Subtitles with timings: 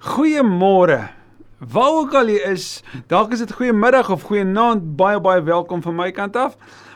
[0.00, 1.10] Goeiemôre.
[1.58, 2.80] Waar ook al jy is,
[3.12, 6.54] dalk is dit goeiemiddag of goeienaand, baie baie welkom van my kant af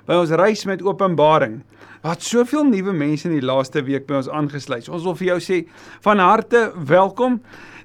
[0.09, 1.59] by ons reis met Openbaring.
[2.01, 4.89] Wat soveel nuwe mense in die laaste week by ons aangesluit.
[4.89, 5.59] Ons wil vir jou sê
[6.07, 7.43] van harte welkom.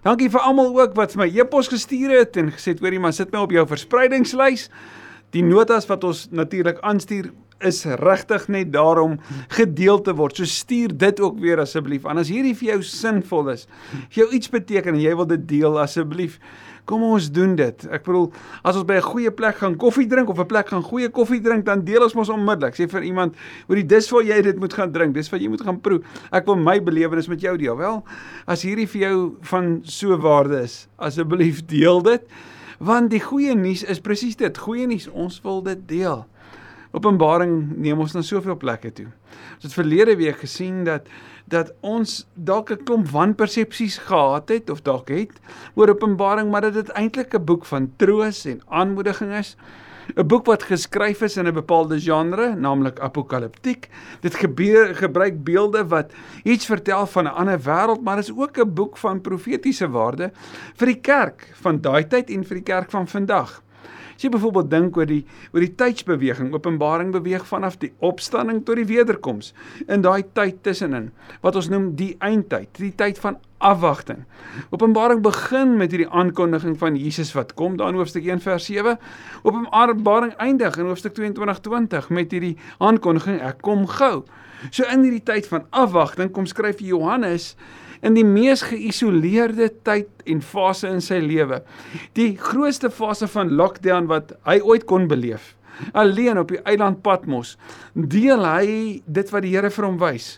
[0.08, 3.18] Dankie vir almal ook wat vir my e-pos gestuur het en gesê het hoorie maar
[3.20, 4.70] sit my op jou verspreidingslys.
[5.36, 9.18] Die notas wat ons natuurlik aanstuur is regtig net daarom
[9.56, 10.40] gedeel te word.
[10.40, 12.08] So stuur dit ook weer asseblief.
[12.08, 13.68] En as hierdie vir jou sinvol is,
[14.10, 16.40] vir jou iets beteken en jy wil dit deel asseblief,
[16.90, 17.86] kom ons doen dit.
[17.94, 18.30] Ek bedoel,
[18.66, 21.42] as ons by 'n goeie plek gaan koffie drink of 'n plek gaan goeie koffie
[21.42, 22.76] drink, dan deel ons mos onmiddellik.
[22.76, 23.36] Sê vir iemand,
[23.68, 25.14] hoorie, dis waar jy dit moet gaan drink.
[25.14, 26.02] Dis wat jy moet gaan proe.
[26.32, 27.78] Ek wil my belewenis met jou deel.
[27.78, 28.04] Wel,
[28.48, 32.22] as hierdie vir jou van so waarde is, asseblief deel dit.
[32.80, 34.58] Want die goeie nuus is presies dit.
[34.58, 36.26] Goeie nuus, ons wil dit deel.
[36.92, 39.10] Openbaring neem ons na soveel plekke toe.
[39.60, 41.10] Ons het verlede week gesien dat
[41.50, 45.40] dat ons dalk 'n klomp wanpersepsies gehad het of dalk het
[45.76, 49.58] oor Openbaring, maar dat dit eintlik 'n boek van troos en aanmoediging is.
[50.16, 53.90] 'n Boek wat geskryf is in 'n bepaalde genre, naamlik apokaliptiek.
[54.22, 56.12] Dit gebeur gebruik beelde wat
[56.44, 60.32] iets vertel van 'n ander wêreld, maar is ook 'n boek van profetiese waarde
[60.76, 63.62] vir die kerk van daai tyd en vir die kerk van vandag.
[64.20, 65.22] As jy byvoorbeeld dink oor die
[65.54, 69.54] oor die tydsbeweging, Openbaring beweeg vanaf die opstanding tot die wederkoms
[69.88, 71.06] in daai tyd tussenin
[71.40, 74.26] wat ons noem die eindtyd, die tyd van afwagting.
[74.76, 79.00] Openbaring begin met hierdie aankondiging van Jesus wat kom daar in hoofstuk 1 vers 7.
[79.48, 84.26] Openbaring eindig in hoofstuk 22:20 met hierdie aankondiging ek kom gou.
[84.68, 87.54] So in hierdie tyd van afwagting kom skryf Johannes
[88.06, 91.62] in die mees geïsoleerde tyd en fase in sy lewe.
[92.18, 95.56] Die grootste fase van lockdown wat hy ooit kon beleef.
[95.96, 97.56] Alleen op die eiland Patmos
[97.94, 98.70] deel hy
[99.06, 100.38] dit wat die Here vir hom wys.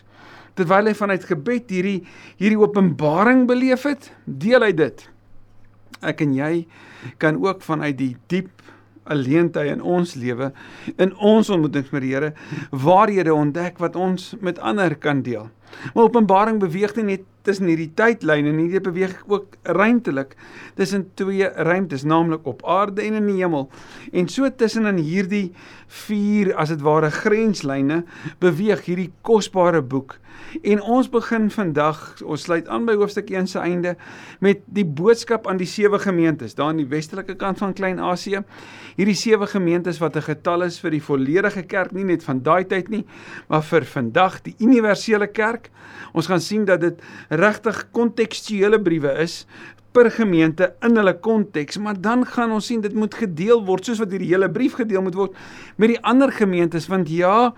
[0.58, 2.02] Terwyl hy vanuit gebed hierdie
[2.40, 5.06] hierdie openbaring beleef het, deel hy dit.
[6.02, 6.66] Ek en jy
[7.22, 8.50] kan ook vanuit die diep
[9.10, 10.52] alleentyd in ons lewe
[11.02, 12.32] in ons ontmoetings met die Here
[12.70, 15.48] waarhede ontdek wat ons met ander kan deel.
[15.94, 20.36] Maar Openbaring beweeg nie net tussen hierdie tydlyne nie, dit beweeg ook ruimtelik
[20.78, 23.68] tussen twee ruimtes, naamlik op aarde en in die hemel.
[24.12, 25.48] En so tussen in hierdie
[26.06, 28.02] vier as dit ware grenslyne
[28.42, 30.18] beweeg hierdie kosbare boek.
[30.62, 33.94] En ons begin vandag, ons sluit aan by hoofstuk 1 se einde
[34.44, 38.42] met die boodskap aan die sewe gemeentes daar aan die westelike kant van Klein-Asië.
[38.96, 42.64] Hierdie sewe gemeentes wat 'n getal is vir die volledige kerk, nie net van daai
[42.64, 43.04] tyd nie,
[43.48, 45.61] maar vir vandag die universele kerk.
[46.12, 49.46] Ons gaan sien dat dit regtig kontekstuele briewe is
[49.92, 54.00] per gemeente in hulle konteks, maar dan gaan ons sien dit moet gedeel word soos
[54.00, 55.36] wat hierdie hele brief gedeel moet word
[55.76, 57.52] met die ander gemeentes want ja,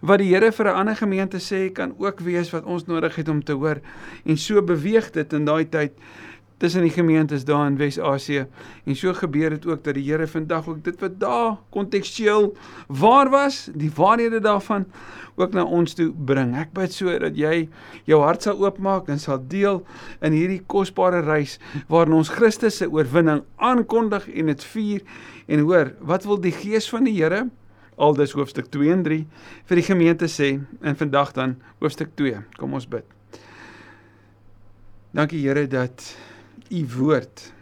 [0.00, 3.28] wat die Here vir 'n ander gemeente sê kan ook wees wat ons nodig het
[3.28, 3.80] om te hoor.
[4.24, 5.92] En so beweeg dit in daai tyd
[6.58, 8.46] tussen die gemeentes daar in Wes-Asië
[8.84, 12.50] en so gebeur dit ook dat die Here vandag ook dit wat daar kontekstueel
[12.86, 14.86] waar was, die waarhede daarvan
[15.38, 16.56] ook na ons toe bring.
[16.58, 17.68] Ek bid so dat jy
[18.10, 19.84] jou hart sal oopmaak en sal deel
[20.20, 21.58] in hierdie kosbare reis
[21.88, 25.06] waarin ons Christus se oorwinning aankondig en dit vier
[25.46, 27.46] en hoor wat wil die gees van die Here
[27.98, 29.20] aldus hoofstuk 2 en 3
[29.68, 32.42] vir die gemeente sê en vandag dan hoofstuk 2.
[32.58, 33.06] Kom ons bid.
[35.14, 36.04] Dankie Here dat
[36.70, 37.52] u woord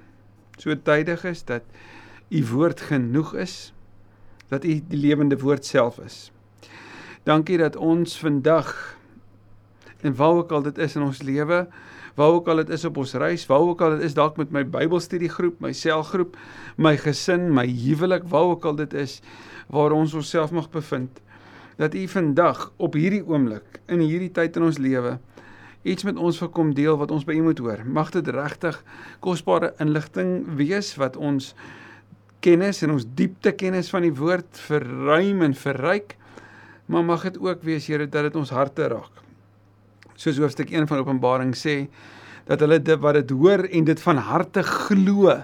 [0.56, 1.62] so tydig is dat
[2.28, 3.72] u woord genoeg is
[4.48, 6.30] dat u die lewende woord self is.
[7.26, 8.96] Dankie dat ons vandag
[10.00, 11.66] en waar ook al dit is in ons lewe,
[12.14, 14.50] waar ook al dit is op ons reis, waar ook al dit is dalk met
[14.54, 16.36] my Bybelstudiegroep, my selgroep,
[16.76, 19.20] my gesin, my huwelik, waar ook al dit is
[19.66, 21.20] waar ons onsself mag bevind,
[21.76, 25.16] dat U vandag op hierdie oomblik in hierdie tyd in ons lewe
[25.86, 27.84] iets met ons wil kom deel wat ons by U moet hoor.
[27.84, 28.78] Mag dit regtig
[29.24, 31.54] kosbare inligting wees wat ons
[32.44, 36.16] kennis en ons diepte kennis van die woord verruim en verryk
[36.86, 39.22] maar mag dit ook wees Here dat dit ons harte raak.
[40.16, 41.86] Soos hoofstuk 1 van Openbaring sê
[42.46, 45.34] dat hulle dit wat dit hoor en dit van harte glo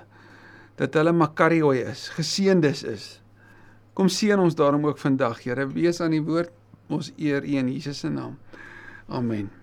[0.78, 3.06] dat hulle makarioi is, geseëndes is.
[3.92, 6.54] Kom seën ons daarom ook vandag, Here, wees aan die woord
[6.88, 8.38] ons eer U in Jesus se naam.
[9.08, 9.61] Amen.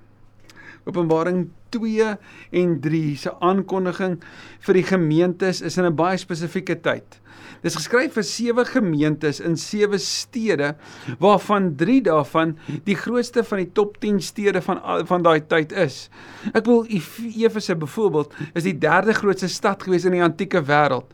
[0.90, 2.18] Openbaring 2
[2.60, 4.18] en 3 se aankondiging
[4.66, 7.20] vir die gemeentes is in 'n baie spesifieke tyd.
[7.62, 10.76] Dis geskryf vir sewe gemeentes in sewe stede
[11.20, 16.10] waarvan 3 daarvan die grootste van die top 10 stede van van daai tyd is.
[16.54, 21.08] Ek wil Efese byvoorbeeld is die derde grootste stad gewees in die antieke wêreld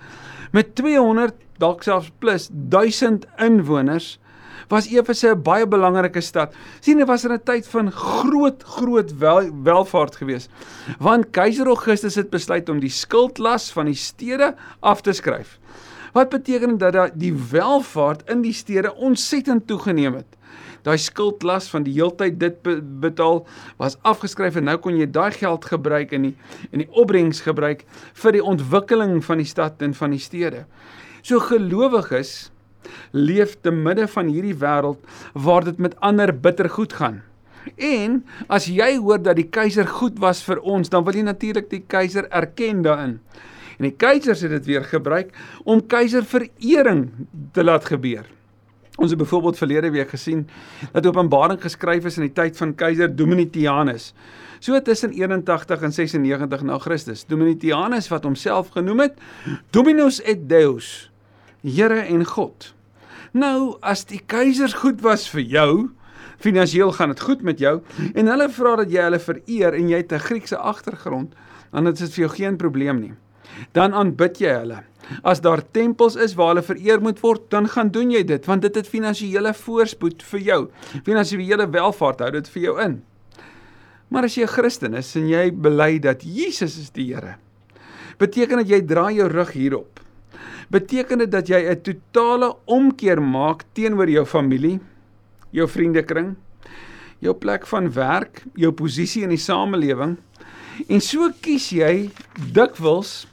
[0.55, 4.15] met 200 dalk selfs plus 1000 inwoners
[4.67, 6.53] was Efese 'n baie belangrike stad.
[6.79, 10.49] sien dit was in 'n tyd van groot groot wel, welvaart geweest.
[10.99, 15.59] Want keiser Augustus het besluit om die skuldlas van die stede af te skryf.
[16.13, 20.37] Wat beteken dat die welvaart in die stede ontsettend toegeneem het?
[20.85, 22.57] Daai skuldlas van die heeltyd dit
[23.01, 23.41] betaal
[23.77, 26.35] was afgeskryf en nou kon jy daai geld gebruik in die
[26.71, 27.83] in die opbrengs gebruik
[28.13, 30.65] vir die ontwikkeling van die stad en van die stede.
[31.25, 32.51] So gelowiges
[33.11, 35.01] leef te midde van hierdie wêreld
[35.33, 37.21] waar dit met ander bitter goed gaan.
[37.75, 41.69] En as jy hoor dat die keiser goed was vir ons, dan wil jy natuurlik
[41.71, 43.19] die keiser erken daarin.
[43.75, 45.33] En die keisers het dit weer gebruik
[45.63, 47.09] om keiserverering
[47.53, 48.25] te laat gebeur.
[48.95, 50.45] Ons het byvoorbeeld verlede week gesien
[50.93, 54.13] dat Openbaring geskryf is in die tyd van keiser Domitianus.
[54.63, 57.25] So tussen 81 en 96 na Christus.
[57.27, 59.19] Domitianus wat homself genoem het
[59.75, 61.09] Dominus et Deus,
[61.65, 62.75] Here en God.
[63.33, 65.69] Nou as die keisers goed was vir jou,
[66.43, 67.79] finansiëel gaan dit goed met jou
[68.11, 71.33] en hulle vra dat jy hulle vereer en jy het 'n Griekse agtergrond,
[71.71, 73.13] dan is dit vir jou geen probleem nie.
[73.73, 74.83] Dan aanbid jy hulle.
[75.23, 78.61] As daar tempels is waar hulle vereer moet word, dan gaan doen jy dit want
[78.61, 80.69] dit het finansiële voorspoed vir jou.
[81.03, 83.01] Finansiële welvaart hou dit vir jou in.
[84.09, 87.37] Maar as jy 'n Christen is en jy bely dat Jesus is die Here,
[88.19, 90.04] beteken dit jy draai jou rug hierop
[90.69, 94.79] beteken dit dat jy 'n totale omkeer maak teenoor jou familie,
[95.51, 96.35] jou vriendekring,
[97.19, 100.17] jou plek van werk, jou posisie in die samelewing.
[100.87, 102.09] En so kies jy
[102.53, 103.27] dikwels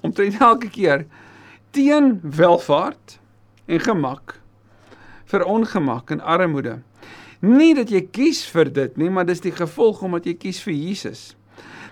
[0.00, 1.06] omtrent elke keer
[1.70, 3.18] teen welvaart
[3.66, 4.38] en gemak
[5.28, 6.78] vir ongemak en armoede.
[7.44, 10.74] Nie dat jy kies vir dit nie, maar dis die gevolg omdat jy kies vir
[10.74, 11.36] Jesus.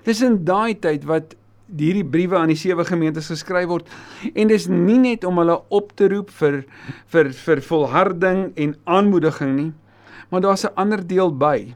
[0.06, 3.88] Dis in daai tyd wat hierdie briewe aan die sewe gemeentes geskryf word.
[4.34, 6.64] En dis nie net om hulle op te roep vir
[7.12, 9.72] vir vir volharding en aanmoediging nie
[10.28, 11.74] maar daar's 'n ander deel by.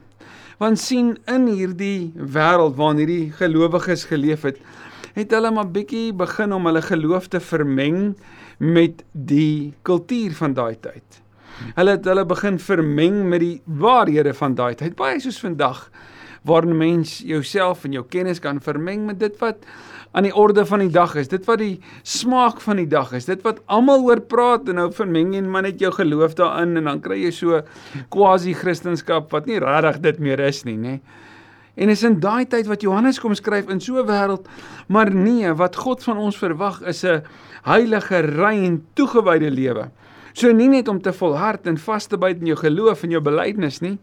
[0.57, 4.59] Want sien in hierdie wêreld waarin hierdie gelowiges geleef het
[5.13, 8.17] het hulle maar bietjie begin om hulle geloof te vermeng
[8.57, 11.21] met die kultuur van daai tyd.
[11.75, 14.95] Hulle het hulle begin vermeng met die waarhede van daai tyd.
[14.95, 15.91] Baie soos vandag
[16.41, 19.57] waar 'n mens jouself en jou kennis kan vermeng met dit wat
[20.11, 21.27] aan die orde van die dag is.
[21.27, 23.25] Dit wat die smaak van die dag is.
[23.25, 26.83] Dit wat almal oor praat en nou vermeng en maar net jou geloof daarin en
[26.89, 27.61] dan kry jy so
[28.09, 30.99] quasi-kristendom wat nie regtig dit meer is nie, nê.
[31.75, 34.47] En is in daai tyd wat Johannes kom skryf in so 'n wêreld,
[34.87, 37.23] maar nee, wat God van ons verwag is 'n
[37.63, 39.91] heilige, rein, toegewyde lewe.
[40.33, 43.21] So nie net om te volhard en vas te byt in jou geloof en jou
[43.21, 43.97] belydenis nie,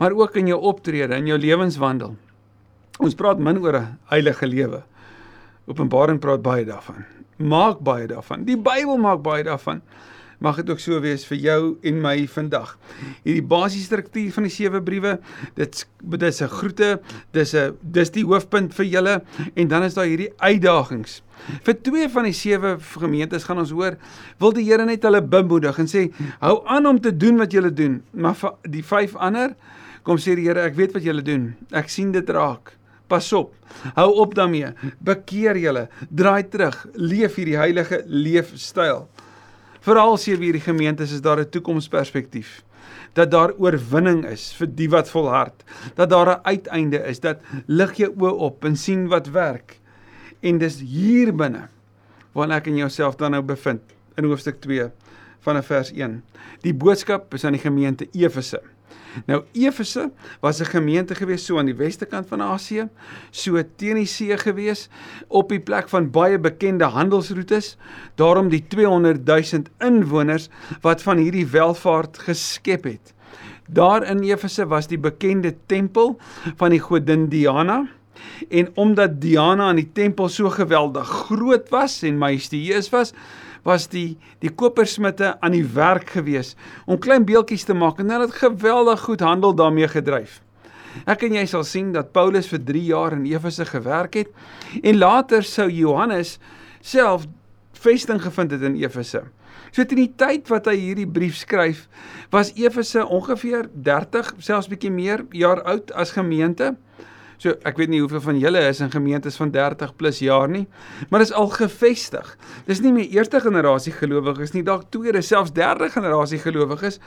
[0.00, 2.14] maar ook in jou optrede, in jou lewenswandel.
[3.00, 4.82] Ons praat min oor 'n heilige lewe.
[5.66, 7.04] Openbaring praat baie daarvan.
[7.36, 8.44] Maak baie daarvan.
[8.44, 9.82] Die Bybel maak baie daarvan.
[10.40, 12.78] Mag dit ook so wees vir jou en my vandag.
[13.24, 15.20] Hierdie basiese struktuur van die sewe briewe,
[15.54, 15.86] dit
[16.18, 17.00] dis 'n groete,
[17.32, 19.22] dis 'n dis die hoofpunt vir julle
[19.54, 21.22] en dan is daar hierdie uitdagings.
[21.62, 23.96] Vir twee van die sewe gemeentes gaan ons hoor,
[24.38, 26.10] wil die Here net hulle bemoedig en sê
[26.40, 29.54] hou aan om te doen wat julle doen, maar vir die vyf ander
[30.02, 31.50] Kom sê die Here, ek weet wat julle doen.
[31.76, 32.74] Ek sien dit raak.
[33.10, 33.52] Pas op.
[33.96, 34.70] Hou op daarmee.
[35.04, 35.88] Bekeer julle.
[36.08, 36.76] Draai terug.
[36.94, 39.08] Leef hierdie heilige leefstyl.
[39.84, 42.62] Veral sê wie hierdie gemeentes is daar 'n toekomsperspektief.
[43.14, 45.64] Dat daar oorwinning is vir die wat volhard.
[45.96, 47.20] Dat daar 'n uiteinde is.
[47.20, 49.80] Dat lig jou oë op en sien wat werk.
[50.40, 51.68] En dis hier binne
[52.32, 53.80] waar ek en jouself dan nou bevind
[54.16, 54.90] in hoofstuk 2
[55.40, 56.22] van vers 1.
[56.62, 58.60] Die boodskap is aan die gemeente Efese.
[59.26, 62.88] Nou Efese was 'n gemeente gewees so aan die weste kant van Asië,
[63.30, 64.88] so teen die see gewees
[65.28, 67.76] op die plek van baie bekende handelsroetes,
[68.14, 70.48] daarom die 200 000 inwoners
[70.80, 73.14] wat van hierdie welvaart geskep het.
[73.68, 76.18] Daar in Efese was die bekende tempel
[76.56, 77.86] van die godin Diana.
[78.48, 83.12] En omdat Diana aan die tempel so geweldig groot was en majestueus was,
[83.66, 86.54] was die die kopersmitte aan die werk gewees
[86.86, 90.40] om klein beeltjies te maak en hulle het geweldig goed handel daarmee gedryf.
[91.06, 94.32] Ek en jy sal sien dat Paulus vir 3 jaar in Efese gewerk het
[94.82, 96.38] en later sou Johannes
[96.80, 97.28] self
[97.80, 99.22] vesting gevind het in Efese.
[99.70, 101.84] So teen die tyd wat hy hierdie brief skryf,
[102.34, 106.74] was Efese ongeveer 30, selfs bietjie meer jaar oud as gemeente.
[107.40, 110.66] So ek weet nie hoeveel van julle is in gemeentes van 30 plus jaar nie,
[111.08, 112.34] maar is al gevestig.
[112.66, 117.00] Dis nie meer eerste generasie gelowiges nie, dalk tweede, selfs derde generasie gelowiges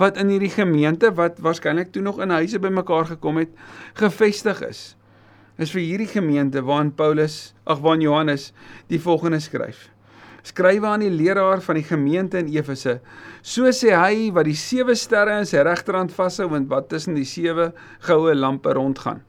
[0.00, 3.52] wat in hierdie gemeente wat waarskynlik toe nog in huise bymekaar gekom het,
[3.94, 4.80] gevestig is.
[5.56, 8.50] Is vir hierdie gemeente waarin Paulus, ag waarin Johannes
[8.90, 9.86] die volgende skryf.
[10.46, 13.00] skrywe aan die leraar van die gemeente in Efese.
[13.42, 17.26] So sê hy wat die sewe sterre in sy regterhand vashou en wat tussen die
[17.26, 17.72] sewe
[18.06, 19.24] goue lampe rondgaan.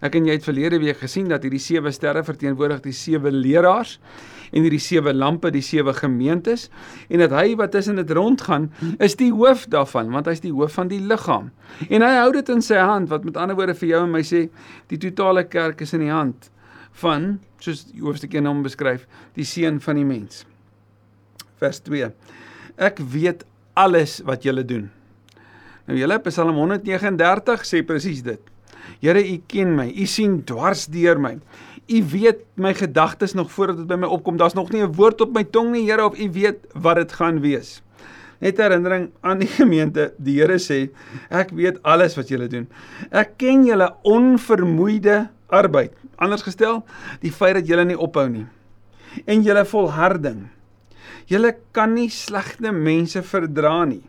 [0.00, 3.98] Ek en jy het verlede week gesien dat hierdie sewe sterre verteenwoordig die sewe leraars
[4.50, 6.68] en hierdie sewe lampe die sewe gemeentes
[7.08, 10.78] en dat hy wat tussen dit rondgaan is die hoof daarvan want hy's die hoof
[10.78, 11.50] van die liggaam.
[11.88, 14.24] En hy hou dit in sy hand wat met ander woorde vir jou en my
[14.26, 14.46] sê
[14.92, 16.48] die totale kerk is in die hand
[17.02, 19.04] van soos hoofstuk 1 hom beskryf,
[19.36, 20.44] die seun van die mens.
[21.60, 22.08] Vers 2.
[22.80, 23.44] Ek weet
[23.78, 24.88] alles wat julle doen.
[25.86, 28.40] Nou julle Psalm 139 sê presies dit.
[29.00, 29.88] Here, U ken my.
[29.94, 31.36] U sien dwars deur my.
[31.90, 34.36] U weet my gedagtes nog voordat dit by my opkom.
[34.36, 37.12] Daar's nog nie 'n woord op my tong nie, Here, of U weet wat dit
[37.12, 37.82] gaan wees.
[38.40, 40.12] Net herinnering aan die gemeente.
[40.18, 40.90] Die Here sê,
[41.30, 42.68] ek weet alles wat julle doen.
[43.10, 45.92] Ek ken julle onvermoeide arbeid.
[46.16, 46.84] Anders gestel,
[47.20, 48.46] die feit dat julle nie ophou nie.
[49.26, 50.48] En julle volharding.
[51.26, 54.02] Julle kan nie slegte mense verdra nie.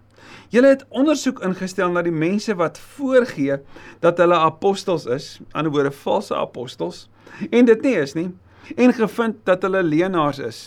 [0.51, 3.61] Julle het ondersoek ingestel na die mense wat voorgee
[4.03, 7.05] dat hulle apostels is, aan die woorde valse apostels,
[7.47, 8.27] en dit nie is nie,
[8.75, 10.59] en gevind dat hulle leenaars is.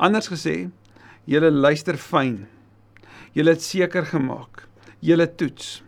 [0.00, 0.70] Anders gesê,
[1.28, 2.46] julle luister fyn.
[3.36, 4.64] Julle het seker gemaak.
[5.04, 5.82] Julle toets.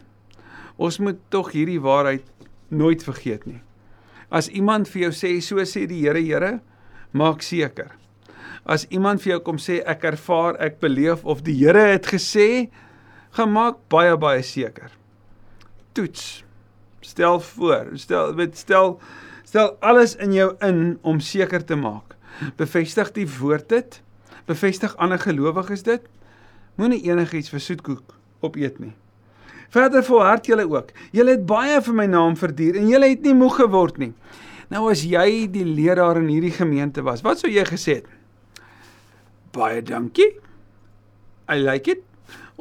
[0.76, 2.26] Ons moet tog hierdie waarheid
[2.69, 3.62] nooit vergeet nie.
[4.28, 6.52] As iemand vir jou sê so sê die Here, Here,
[7.16, 7.97] maak seker.
[8.69, 12.69] As iemand vir jou kom sê ek ervaar, ek beleef of die Here het gesê,
[13.37, 14.90] gemaak baie baie seker.
[15.92, 16.44] Toets.
[17.00, 18.99] Stel voor, stel met stel
[19.44, 22.16] stel alles in jou in om seker te maak.
[22.56, 24.00] Bevestig die woord dit.
[24.46, 26.02] Bevestig ander gelowiges dit.
[26.78, 28.14] Moenie enigiets vir soetkoek
[28.46, 28.94] opeet nie.
[29.70, 30.90] Verder volhard julle ook.
[31.14, 34.12] Julle het baie vir my naam verduur en julle het nie moeg geword nie.
[34.70, 38.10] Nou as jy die leraar in hierdie gemeente was, wat sou jy gesê het?
[39.54, 40.30] Baie dankie.
[41.50, 42.04] I like it.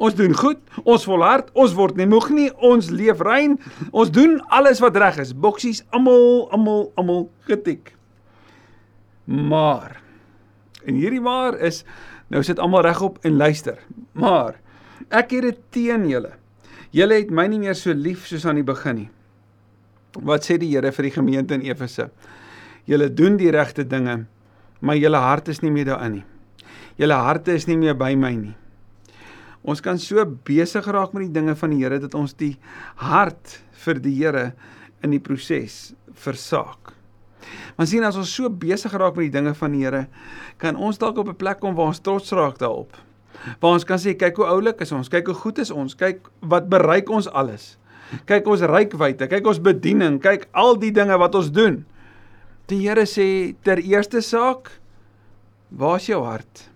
[0.00, 3.58] Ons doen goed, ons volhard, ons word nie moeg nie, ons leef rein.
[3.92, 5.34] Ons doen alles wat reg is.
[5.36, 7.92] Boksies almal, almal, almal getik.
[9.28, 9.98] Maar
[10.88, 11.82] en hierdie maar is
[12.32, 13.76] nou sit almal regop en luister.
[14.16, 14.56] Maar
[15.12, 16.32] ek het dit teen julle.
[16.96, 19.10] Julle het my nie meer so lief soos aan die begin nie.
[20.26, 22.08] Wat sê die Here vir die gemeente in Efese?
[22.88, 24.24] Julle doen die regte dinge,
[24.80, 26.24] maar julle hart is nie meer daarin nie.
[26.98, 28.56] Julle harte is nie meer by my nie.
[29.60, 32.54] Ons kan so besig raak met die dinge van die Here dat ons die
[32.96, 34.46] hart vir die Here
[35.04, 36.94] in die proses versaak.
[37.76, 40.06] Maar sien as ons so besig raak met die dinge van die Here,
[40.60, 42.96] kan ons dalk op 'n plek kom waar ons trots raak daarop.
[43.60, 46.28] Waar ons kan sê kyk hoe oulik is ons, kyk hoe goed is ons, kyk
[46.40, 47.76] wat bereik ons alles.
[48.26, 51.84] Kyk ons rykwyte, kyk ons bediening, kyk al die dinge wat ons doen.
[52.66, 54.70] Die Here sê ter eerste saak,
[55.70, 56.69] waar's jou hart?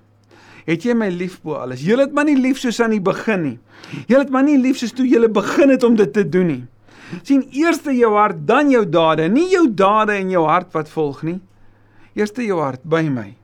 [0.66, 1.82] Het jy my lief bo alles.
[1.84, 3.58] Jy het my nie lief soos aan die begin nie.
[4.08, 6.64] Jy het my nie lief soos toe jy begin het om dit te doen nie.
[7.22, 11.22] sien eerste jou hart, dan jou dade, nie jou dade en jou hart wat volg
[11.22, 11.40] nie.
[12.14, 13.34] Eerste jou hart by my.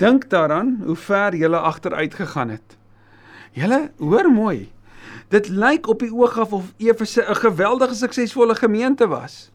[0.00, 2.76] Dink daaraan hoe ver jy agteruit gegaan het.
[3.52, 4.70] Julle hoor mooi.
[5.28, 9.50] Dit lyk op die oog af of Efese 'n geweldige suksesvolle gemeente was.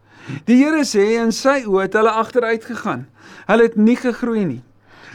[0.46, 3.08] Die Here sê in sy oë het hulle agteruit gegaan.
[3.46, 4.64] Hulle het nie gegroei nie.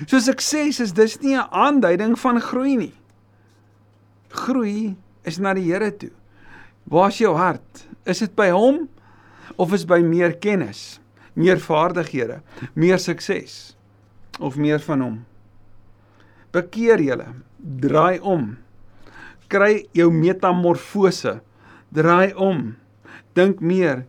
[0.07, 2.95] So sukses is dis nie 'n aanduiding van groei nie.
[4.31, 6.11] Groei is na die Here toe.
[6.85, 7.87] Waar's jou hart?
[8.07, 8.89] Is dit by hom
[9.57, 11.01] of is by meer kennis,
[11.35, 12.41] meer vaardighede,
[12.75, 13.77] meer sukses
[14.39, 15.27] of meer van hom?
[16.53, 18.57] Bekeer julle, draai om.
[19.49, 21.41] Kry jou metamorfose.
[21.93, 22.77] Draai om.
[23.35, 24.07] Dink meer,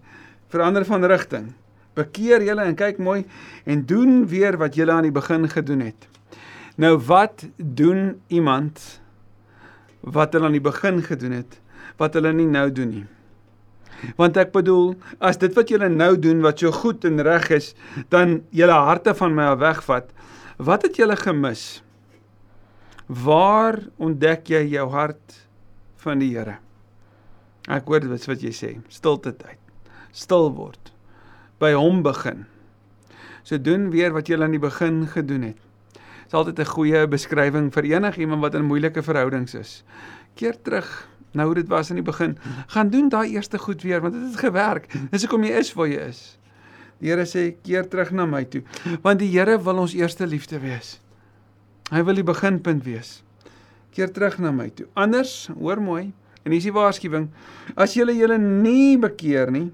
[0.50, 1.54] verander van rigting.
[1.98, 3.24] Bekeer julle en kyk mooi
[3.68, 6.08] en doen weer wat julle aan die begin gedoen het.
[6.80, 8.80] Nou wat doen iemand
[10.02, 11.60] wat hulle aan die begin gedoen het
[12.00, 13.08] wat hulle nie nou doen nie?
[14.18, 17.68] Want ek bedoel, as dit wat julle nou doen wat so goed en reg is,
[18.10, 20.08] dan julle harte van my wegvat,
[20.58, 21.84] wat het julle gemis?
[23.06, 25.38] Waar ontdek jy jou hart
[26.02, 26.58] van die Here?
[27.70, 29.62] Ek hoor dit wat jy sê, stilte tyd.
[30.18, 30.92] Stil word
[31.62, 32.46] by hom begin.
[33.46, 35.60] So doen weer wat jy aan die begin gedoen het.
[35.94, 39.84] Dit is altyd 'n goeie beskrywing vir enigiemand wat in moeilike verhoudings is.
[40.36, 42.38] Keer terug nou hoe dit was in die begin.
[42.68, 44.88] Gaan doen daai eerste goed weer want dit het gewerk.
[45.12, 46.38] Dis hoekom jy is waar jy is.
[47.00, 48.62] Die Here sê keer terug na my toe
[49.02, 51.00] want die Here wil ons eerste liefde wees.
[51.92, 53.24] Hy wil die beginpunt wees.
[53.92, 54.88] Keer terug na my toe.
[54.94, 56.14] Anders, hoor mooi,
[56.46, 57.30] en hier is die waarskuwing,
[57.76, 59.72] as julle julle nie bekeer nie,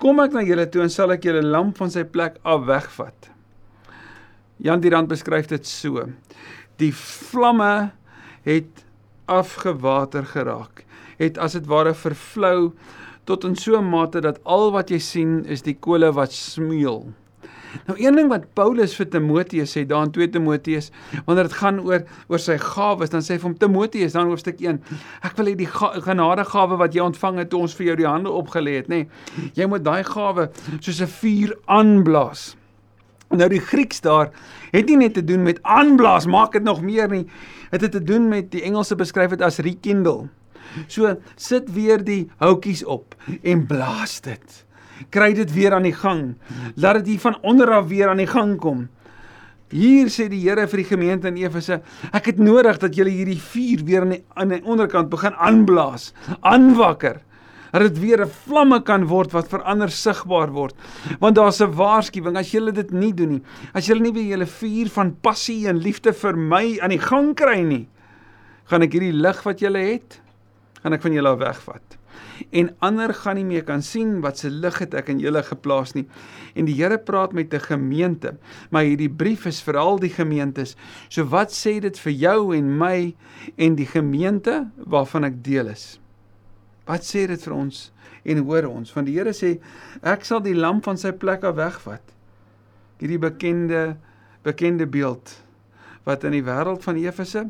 [0.00, 3.28] Kom ek na julle toe en sal ek julle lamp van sy plek af wegvat.
[4.64, 6.06] Jan Dirand beskryf dit so.
[6.80, 7.90] Die vlamme
[8.46, 8.84] het
[9.28, 10.86] afgewater geraak.
[11.20, 12.72] Het as dit ware vervlou
[13.28, 17.12] tot in so 'n mate dat al wat jy sien is die kole wat smeul.
[17.86, 20.90] Nou een ding wat Paulus vir Timoteus sê daar in 2 Timoteus
[21.26, 24.62] wanneer dit gaan oor oor sy gawes dan sê hy vir hom Timoteus dan hoofstuk
[24.62, 24.80] 1
[25.26, 28.30] ek wil hê die genadegawe wat jy ontvang het toe ons vir jou die hande
[28.30, 30.48] opgelê het nê nee, jy moet daai gawe
[30.80, 32.56] soos 'n vuur aanblaas.
[33.30, 34.32] Nou die Grieks daar
[34.72, 37.26] het nie net te doen met aanblaas maak dit nog meer nie
[37.70, 40.28] het dit te doen met die Engelse beskryf dit as rekindle
[40.86, 44.64] so sit weer die houtjies op en blaas dit
[45.08, 46.34] kry dit weer aan die gang.
[46.76, 48.88] Laat dit hier van onder af weer aan die gang kom.
[49.70, 51.78] Hier sê die Here vir die gemeente in Efese,
[52.12, 56.10] ek het nodig dat julle hierdie vuur weer aan die aan die onderkant begin aanblaas,
[56.42, 57.20] aanwakker.
[57.70, 60.74] Dat dit weer 'n vlamme kan word wat verander sigbaar word.
[61.20, 63.42] Want daar's 'n waarskuwing as julle dit nie doen nie.
[63.72, 67.34] As julle nie weer julle vuur van passie en liefde vir my aan die gang
[67.36, 67.88] kry nie,
[68.66, 70.20] gaan ek hierdie lig wat julle het,
[70.82, 71.99] gaan ek van julle wegvat
[72.50, 75.94] en ander gaan nie meer kan sien wat se lig het ek in julle geplaas
[75.96, 76.06] nie.
[76.54, 78.36] En die Here praat met 'n gemeente,
[78.70, 80.76] maar hierdie brief is vir al die gemeentes.
[81.08, 83.14] So wat sê dit vir jou en my
[83.56, 86.00] en die gemeente waarvan ek deel is?
[86.86, 87.92] Wat sê dit vir ons
[88.24, 88.92] en hoor ons?
[88.92, 89.60] Want die Here sê
[90.02, 92.02] ek sal die lamp van sy plek af wegvat.
[92.98, 93.96] Hierdie bekende
[94.42, 95.44] bekende beeld
[96.04, 97.46] wat in die wêreld van Efese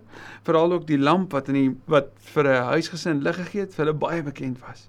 [0.46, 3.84] veral ook die lamp wat in die wat vir 'n huisgesin lig gegee het, vir
[3.86, 4.88] hulle baie bekend was.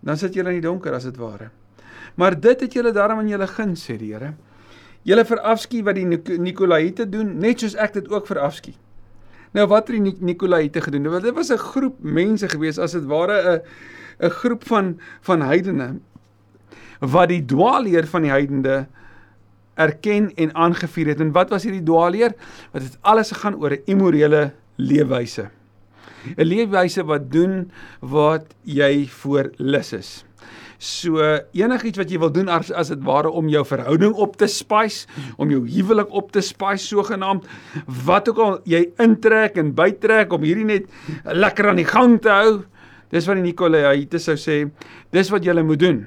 [0.00, 1.50] Dan sit julle in die donker as dit ware.
[2.14, 4.34] Maar dit het julle daarom in julle guns sê die Here.
[5.02, 6.06] Julle verafskie wat die
[6.38, 8.74] Nikolaïte doen, net soos ek dit ook verafskie.
[9.52, 11.10] Nou wat het die Nikolaïte gedoen?
[11.10, 13.60] Want dit was 'n groep mense gewees as dit ware 'n
[14.26, 16.00] 'n groep van van heidene
[17.00, 18.86] wat die dwaalleer van die heidende
[19.74, 21.20] erken en aangevier het.
[21.20, 22.34] En wat was hierdie dwaalleer?
[22.72, 25.50] Wat het alles gegaan oor 'n immorele leefwyse.
[26.36, 30.24] 'n Leefwyse wat doen wat jy voor lus is.
[30.82, 31.22] So
[31.54, 35.06] enigiets wat jy wil doen as as dit ware om jou verhouding op te spice,
[35.36, 37.46] om jou huwelik op te spice sogenaamd,
[38.06, 40.88] wat ook al jy intrek en bytrek om hierdie net
[41.24, 42.64] lekker aan die gang te hou.
[43.14, 44.64] Dis wat die Nikolaïte sou sê,
[45.12, 46.06] dis wat jy moet doen.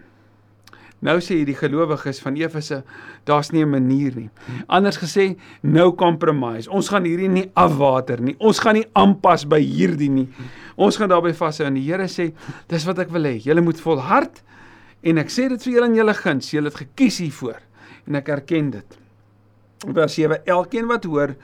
[1.05, 2.81] Nou sê die gelowiges van Efese,
[3.29, 4.29] daar's nie 'n manier nie.
[4.67, 6.69] Anders gesê, no compromise.
[6.69, 8.35] Ons gaan hierdie nie afwater nie.
[8.39, 10.27] Ons gaan nie aanpas by hierdie nie.
[10.75, 12.33] Ons gaan daarbey vashou en die Here sê,
[12.67, 13.39] dis wat ek wil hê.
[13.39, 14.41] Julle moet volhard
[15.03, 16.51] en ek sê dit vir julle in julle guns.
[16.51, 17.61] Julle het gekies hiervoor
[18.07, 18.97] en ek erken dit.
[19.93, 21.35] Vers 7: Elkeen wat hoor,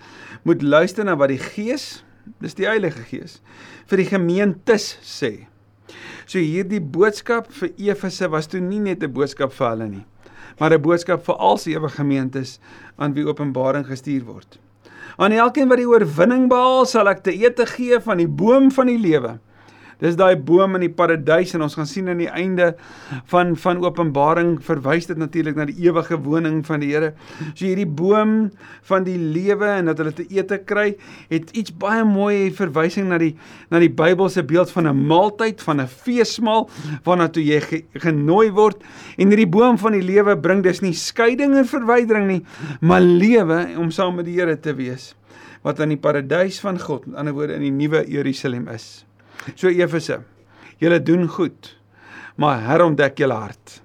[0.43, 2.03] moet luister na wat die Gees,
[2.39, 3.41] dis die Heilige Gees,
[3.87, 5.50] vir die gemeentes sê.
[6.25, 10.05] So hierdie boodskap vir Efese was toe nie net 'n boodskap vir hulle nie,
[10.59, 12.59] maar 'n boodskap vir al sewe gemeentes
[12.97, 14.59] aan wie Openbaring gestuur word.
[15.17, 18.87] Aan elkeen wat die oorwinning behaal, sal ek te ete gee van die boom van
[18.87, 19.39] die lewe
[20.01, 22.71] Dis daai boom in die paradys en ons gaan sien aan die einde
[23.29, 27.11] van van Openbaring verwys dit natuurlik na die ewige woning van die Here.
[27.53, 28.49] So hierdie boom
[28.89, 30.95] van die lewe en dat hulle te ete kry,
[31.29, 33.35] het iets baie mooi verwysing na die
[33.69, 36.69] na die Bybelse beeld van 'n maaltyd, van 'n feesmaal
[37.05, 38.83] waarna toe jy ge, genooi word.
[39.17, 42.43] En hierdie boom van die lewe bring dus nie skeiding en verwydering nie,
[42.81, 45.15] maar lewe om saam met die Here te wees
[45.61, 49.05] wat aan die paradys van God, aan die ander woorde in die nuwe Jerusalem is.
[49.55, 50.21] So Efese,
[50.81, 51.71] julle doen goed,
[52.41, 53.79] maar herontdek julle hart.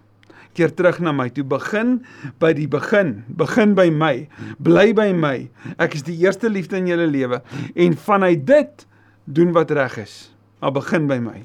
[0.56, 1.98] Keer terug na my toe, begin
[2.40, 4.14] by die begin, begin by my,
[4.56, 5.50] bly by my.
[5.76, 7.42] Ek is die eerste liefde in julle lewe
[7.76, 8.86] en vanuit dit
[9.24, 10.16] doen wat reg is.
[10.60, 11.42] Maar begin by my.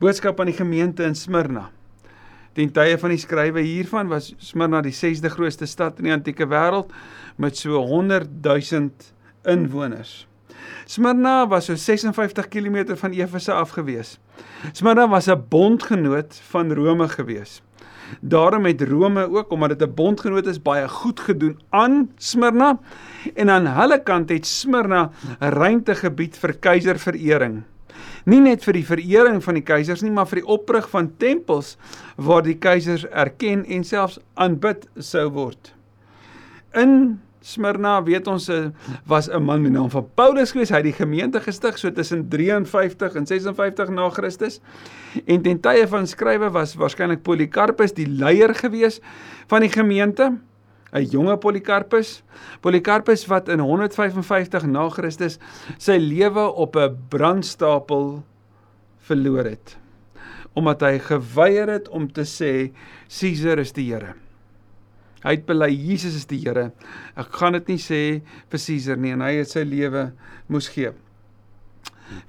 [0.00, 1.66] Boodskap aan die gemeente in Smyrna.
[2.56, 6.46] Ten tye van die skrywe hiervan was Smyrna die 6de grootste stad in die antieke
[6.50, 6.94] wêreld
[7.38, 8.90] met so 100 000
[9.50, 10.29] inwoners.
[10.84, 14.18] Smyrna was so 56 km van Efese af gewees.
[14.72, 17.62] Smyrna was 'n bondgenoot van Rome gewees.
[18.20, 22.78] Daarom het Rome ook omdat dit 'n bondgenoot is baie goed gedoen aan Smyrna
[23.34, 27.62] en aan hulle kant het Smyrna 'n ruimtegebied vir keiserverering.
[28.24, 31.76] Nie net vir die verering van die keisers nie, maar vir die oprig van tempels
[32.16, 35.74] waar die keisers erken en selfs aanbid sou word.
[36.72, 38.68] In Smyrna, weet ons, eh,
[39.06, 40.68] was 'n man met die naam van Paulus gewees.
[40.68, 44.60] Hy het die gemeente gestig so tussen 53 en 56 na Christus.
[45.26, 49.00] En ten tye van skrywe was waarskynlik Polycarpus die leier gewees
[49.46, 50.38] van die gemeente.
[50.92, 52.22] 'n Jonge Polycarpus.
[52.60, 55.38] Polycarpus wat in 155 na Christus
[55.78, 58.22] sy lewe op 'n brandstapel
[58.98, 59.80] verloor het
[60.52, 62.72] omdat hy geweier het om te sê
[63.08, 64.14] Caesar is die Here.
[65.20, 66.70] Hy het bely Jesus is die Here.
[67.18, 68.02] Ek gaan dit nie sê
[68.50, 70.10] vir Caesar nie en hy het sy lewe
[70.48, 70.94] moes gee.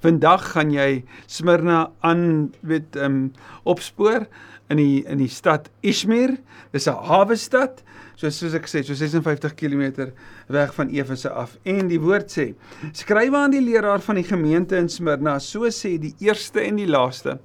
[0.02, 3.22] Vandag gaan jy Smyrna aan weet ehm um,
[3.64, 4.26] opspoor
[4.70, 6.36] in die in die stad Ishmir.
[6.72, 7.82] Dis 'n hawe stad.
[8.16, 10.12] So soos ek sê, so 56 km
[10.48, 11.56] weg van Efese af.
[11.64, 12.54] En die woord sê:
[12.92, 16.86] Skrywe aan die leraar van die gemeente in Smyrna, so sê die eerste en die
[16.86, 17.40] laaste.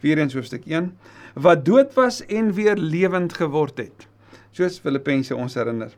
[0.00, 0.92] Weer eens hoofstuk 1
[1.36, 4.06] wat dood was en weer lewend geword het.
[4.56, 5.90] Soos Filippense ons herinner.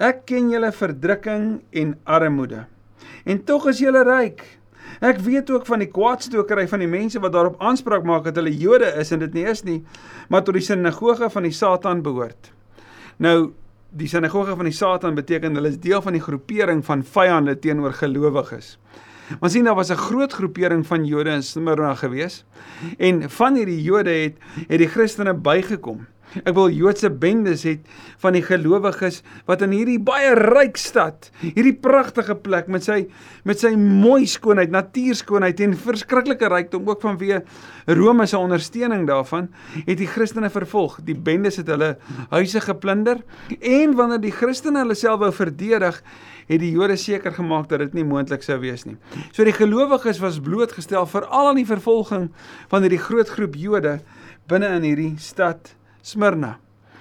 [0.00, 2.62] Ek ken julle verdrukking en armoede.
[3.28, 4.40] En tog is julle ryk.
[5.04, 8.54] Ek weet ook van die kwaadstokery van die mense wat daarop aanspraak maak dat hulle
[8.56, 9.82] Jode is en dit nie is nie,
[10.32, 12.48] maar tot die sinagoge van die Satan behoort.
[13.20, 13.52] Nou
[13.88, 17.92] die sinagoge van die Satan beteken hulle is deel van die groepering van vyande teenoor
[18.00, 18.76] gelowiges.
[19.40, 22.44] Maar sien daar was 'n groot groepering van Jode in Smyrna gewees
[22.98, 24.36] en van hierdie Jode het
[24.68, 26.06] het die Christene bygekom.
[26.42, 27.86] Ek wil Joodse bendes het
[28.20, 32.98] van die gelowiges wat in hierdie baie ryk stad, hierdie pragtige plek met sy
[33.48, 37.40] met sy mooi skoonheid, natuurskoonheid en verskriklike rykdom ook vanweë
[37.96, 39.48] Rome se ondersteuning daarvan,
[39.86, 40.98] het die Christene vervolg.
[41.06, 41.94] Die bendes het hulle
[42.34, 43.22] huise geplunder
[43.58, 46.02] en wanneer die Christene hulle self wou verdedig,
[46.48, 48.96] het die Jode seker gemaak dat dit nie moontlik sou wees nie.
[49.32, 52.30] So die gelowiges was blootgestel vir al aan die vervolging
[52.68, 53.98] van hierdie groot groep Jode
[54.48, 55.74] binne in hierdie stad
[56.08, 56.56] Smyrna.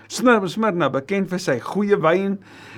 [0.08, 2.38] Smyrna, bekend vir sy goeie wyn,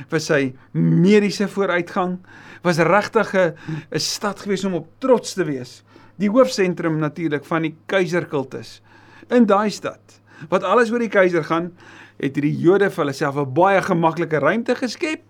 [0.09, 0.39] vir sy
[0.73, 2.17] mediese vooruitgang,
[2.65, 5.83] was regtig 'n stad gewees om op trots te wees.
[6.19, 8.81] Die hoofsentrum natuurlik van die keizerkultus.
[9.29, 11.71] In daai stad, wat alles oor die keiser gaan,
[12.19, 15.21] het hierdie Jode vir hulle self 'n baie gemaklike ruimte geskep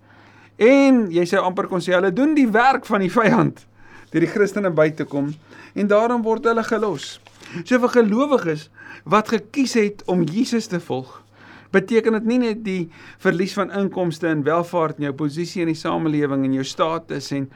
[0.58, 3.66] en jy sê amper kon sê hulle doen die werk van die vyand
[4.12, 5.34] deur die Christene by te kom
[5.76, 7.20] en daarom word hulle gelos.
[7.64, 8.70] So vir gelowiges
[9.10, 11.22] wat gekies het om Jesus te volg,
[11.74, 12.90] beteken dit nie net die
[13.22, 17.48] verlies van inkomste en welvaart in jou posisie in die samelewing en jou status en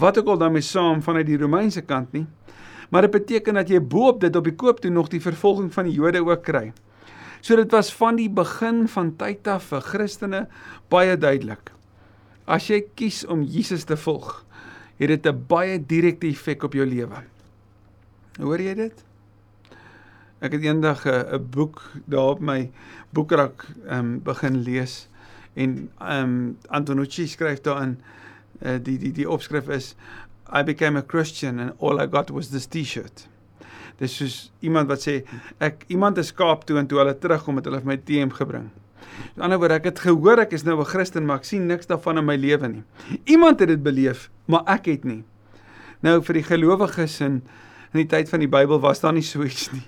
[0.00, 2.26] wat ook al daarmee saam vanuit die Romeinse kant nie,
[2.90, 5.86] maar dit beteken dat jy boop dit op die koop toe nog die vervolging van
[5.86, 6.70] die Jode ook kry.
[7.40, 10.40] So dit was van die begin van tyd af vir Christene
[10.92, 11.70] baie duidelik.
[12.50, 14.42] As jy kies om Jesus te volg,
[14.98, 17.22] het dit 'n baie direkte effek op jou lewe.
[18.38, 19.09] Hoor jy dit?
[20.40, 22.70] Ek het eendag 'n uh, 'n boek daar op my
[23.12, 25.08] boekrak um, begin lees
[25.54, 27.98] en um, Antonucci skryf daarin
[28.62, 29.94] uh, die die die opskrif is
[30.52, 33.28] I became a Christian and all I got was this T-shirt.
[33.98, 35.20] Dis soos iemand wat sê
[35.58, 38.70] ek iemand is Kaap toe en toe hulle terugkom het hulle my TM gebring.
[38.70, 41.66] Aan die ander woord ek het gehoor ek is nou 'n Christen maar ek sien
[41.66, 42.82] niks daarvan in my lewe nie.
[43.24, 45.24] Iemand het dit beleef, maar ek het nie.
[46.00, 47.42] Nou vir die gelowiges in
[47.92, 49.84] in die tyd van die Bybel was daar nie so iets nie.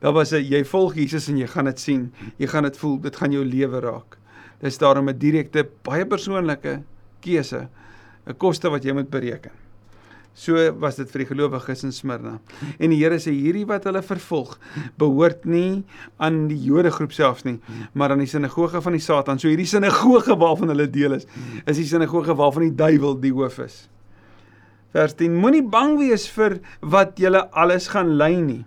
[0.00, 2.12] Daar was 'n jy volg Jesus en jy gaan dit sien.
[2.38, 4.18] Jy gaan dit voel, dit gaan jou lewe raak.
[4.60, 6.82] Dis daarom 'n direkte, baie persoonlike
[7.20, 7.68] keuse,
[8.26, 9.52] 'n koste wat jy moet bereken.
[10.36, 12.34] So was dit vir die gelowiges in Smyrna.
[12.78, 14.58] En die Here sê hierdie wat hulle vervolg,
[15.00, 15.84] behoort nie
[16.20, 17.56] aan die Jode groep selfs nie,
[17.94, 19.38] maar aan die sinagoge van die Satan.
[19.38, 21.26] So hierdie sinagoge waarvan hulle deel is,
[21.64, 23.88] is die sinagoge waarvan die duiwel die hoof is.
[24.92, 28.64] Vers 10: Moenie bang wees vir wat julle alles gaan ly nie.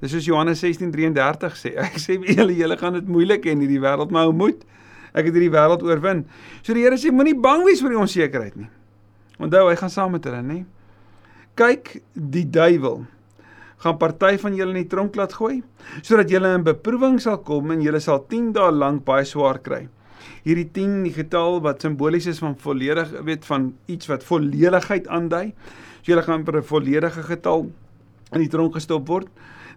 [0.00, 1.74] Dis soos Johannes 16:33 sê.
[1.76, 4.64] Ek sê julle julle gaan dit moeilik hê in hierdie wêreld, maar hou moed.
[5.12, 6.24] Ek het hierdie wêreld oorwin.
[6.62, 8.70] So die Here sê moenie bang wees vir die onsekerheid nie.
[9.40, 10.58] Onthou, hy gaan saam met hulle, nê?
[11.56, 13.04] Kyk, die duiwel
[13.80, 15.62] gaan party van julle in die tronk laat gooi
[16.04, 19.86] sodat julle in beproewing sal kom en julle sal 10 dae lank baie swaar kry.
[20.44, 25.52] Hierdie 10 die getal wat simbolies is van volledig weet van iets wat volledigheid aandui.
[26.02, 27.70] So julle gaan per 'n volledige getal
[28.32, 29.28] in die tronk gestop word.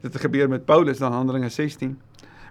[0.03, 1.93] Dit gebeur met Paulus in Handelinge 16.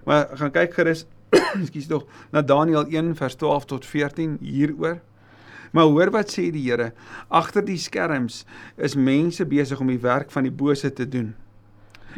[0.04, 1.04] Maar gaan kyk gerus,
[1.60, 5.02] ekskuus tog, na Daniël 1 vers 12 tot 14 hieroor.
[5.72, 6.92] Maar hoor wat sê die Here,
[7.28, 8.42] agter die skerms
[8.76, 11.34] is mense besig om die werk van die bose te doen.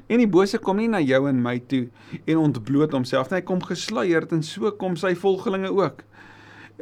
[0.06, 1.88] En die bose kom nie na jou en my toe
[2.24, 6.06] en ontbloot homself nie, hy kom gesluierd en so kom sy volgelinge ook.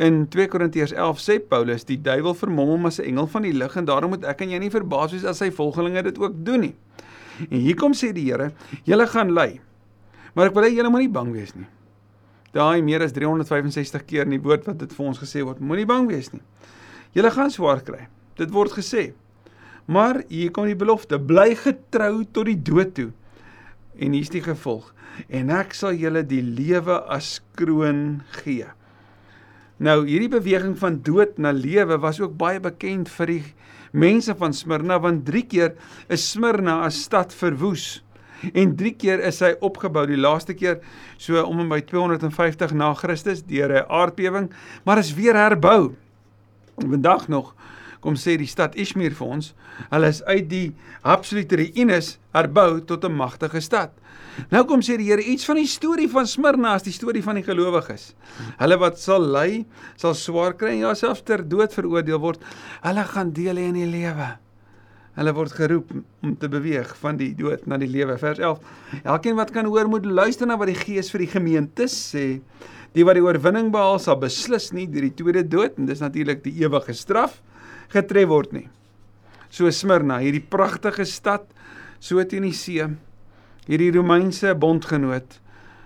[0.01, 3.53] In 2 Korintiërs 11 sê Paulus, die duiwel vermom hom as 'n engel van die
[3.53, 6.45] lig en daarom moet ek en jy nie verbaas wees as sy volgelinge dit ook
[6.45, 6.75] doen nie.
[7.49, 8.51] En hier kom sê die Here,
[8.89, 9.61] julle gaan ly.
[10.35, 11.69] Maar ek wil hê julle moenie bang wees nie.
[12.53, 15.89] Daai meer as 365 keer in die woord wat dit vir ons gesê word, moenie
[15.89, 16.43] bang wees nie.
[17.17, 18.07] Julle gaan swaar kry.
[18.41, 19.13] Dit word gesê.
[19.89, 23.11] Maar hier kom die belofte, bly getrou tot die dood toe.
[23.99, 24.93] En hier's die gevolg.
[25.29, 28.69] En ek sal julle die lewe as kroon gee.
[29.83, 33.43] Nou, hierdie beweging van dood na lewe was ook baie bekend vir die
[33.93, 35.75] mense van Smyrna want 3 keer
[36.09, 38.03] is Smyrna as stad verwoes.
[38.53, 40.07] En 3 keer is hy opgebou.
[40.11, 40.81] Die laaste keer
[41.17, 44.51] so om en by 250 na Christus deur 'n aardbewing,
[44.85, 45.95] maar is weer herbou.
[46.77, 47.55] Vandag nog
[48.03, 49.53] kom sê die stad Ishmir vir ons,
[49.91, 50.75] hulle is uit die
[51.07, 53.91] absolute ruïnes herbou tot 'n magtige stad.
[54.53, 57.37] Nou kom sê die Here iets van die storie van Smyrna as die storie van
[57.39, 58.13] die gelowiges.
[58.61, 59.65] Hulle wat sal ly,
[60.01, 62.45] sal swaar kry en ja selfs ter dood veroordeel word.
[62.85, 64.31] Hulle gaan deel hê in die lewe.
[65.19, 65.91] Hulle word geroep
[66.25, 68.17] om te beweeg van die dood na die lewe.
[68.21, 68.63] Vers 11.
[69.03, 72.41] Elkeen wat kan hoor moet luister na wat die Gees vir die gemeente sê.
[72.97, 76.41] Die wat die oorwinning behaal sal beslis nie deur die tweede dood en dis natuurlik
[76.45, 77.41] die ewige straf
[77.93, 78.69] getref word nie.
[79.53, 81.45] So Smyrna, hierdie pragtige stad
[82.01, 82.87] so teen die see,
[83.69, 85.39] hierdie Romeinse bondgenoot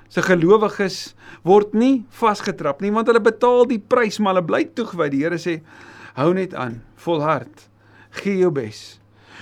[0.08, 1.14] se gelowiges
[1.46, 5.08] word nie vasgetrap nie want hulle betaal die prys maar hulle bly toegewy.
[5.12, 5.58] Die Here sê
[6.16, 7.66] hou net aan, volhard.
[8.22, 9.00] Gee jou bes.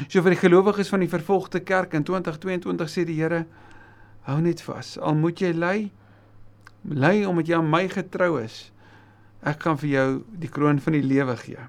[0.09, 3.45] So vir die gelowiges van die vervolgde kerk in 2022 sê die Here
[4.27, 4.97] hou net vas.
[4.99, 5.77] Al moet jy ly,
[6.91, 8.65] ly omdat jy aan my getrou is.
[9.45, 10.09] Ek gaan vir jou
[10.41, 11.69] die kroon van die lewe gee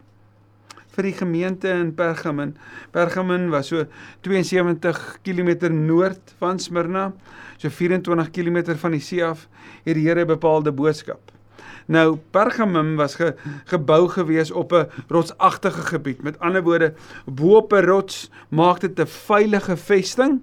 [0.95, 2.55] vir die gemeente in Pergamon.
[2.95, 3.86] Pergamon was so
[4.21, 7.12] 72 km noord van Smyrna,
[7.58, 9.47] so 24 km van die see af,
[9.84, 11.34] het die Here bepaalde boodskap.
[11.86, 13.36] Nou Pergamum was ge,
[13.69, 16.23] gebou gewees op 'n rotsagtige gebied.
[16.23, 16.93] Met ander woorde,
[17.25, 20.41] bo op 'n rots maak dit 'n veilige vesting.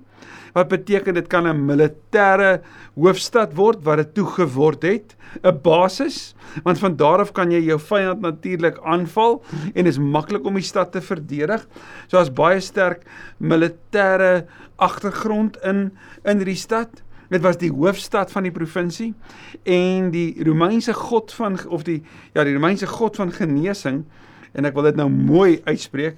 [0.52, 2.60] Wat beteken dit kan 'n militêre
[2.94, 7.60] hoofstad word wat dit toe geword het, 'n basis, want van daar af kan jy
[7.60, 9.42] jou vyand natuurlik aanval
[9.74, 11.66] en is maklik om die stad te verdedig.
[12.06, 13.02] So as baie sterk
[13.38, 15.92] militêre agtergrond in
[16.24, 17.02] in hierdie stad.
[17.30, 19.14] Dit was die hoofstad van die provinsie
[19.62, 22.02] en die Romeinse god van of die
[22.34, 24.04] ja, die Romeinse god van genesing
[24.52, 26.16] en ek wil dit nou mooi uitspreek.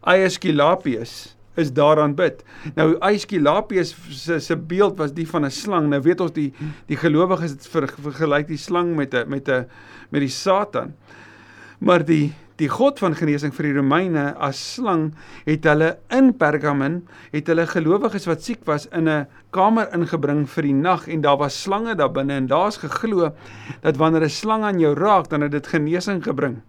[0.00, 2.44] Aesculapius is daaraan bid.
[2.74, 5.88] Nou Aesculapius se se beeld was die van 'n slang.
[5.88, 6.52] Nou weet ons die
[6.86, 9.66] die gelowiges het vergelyk die slang met 'n met 'n
[10.10, 10.94] met die Satan.
[11.78, 15.14] Maar die die god van genesing vir die Romeine as slang
[15.46, 17.00] het hulle in Pergamon
[17.32, 21.38] het hulle gelowiges wat siek was in 'n kamer ingebring vir die nag en daar
[21.38, 23.32] was slange daar binne en daar's geglo
[23.82, 26.62] dat wanneer 'n slang aan jou raak dan het dit genesing gebring.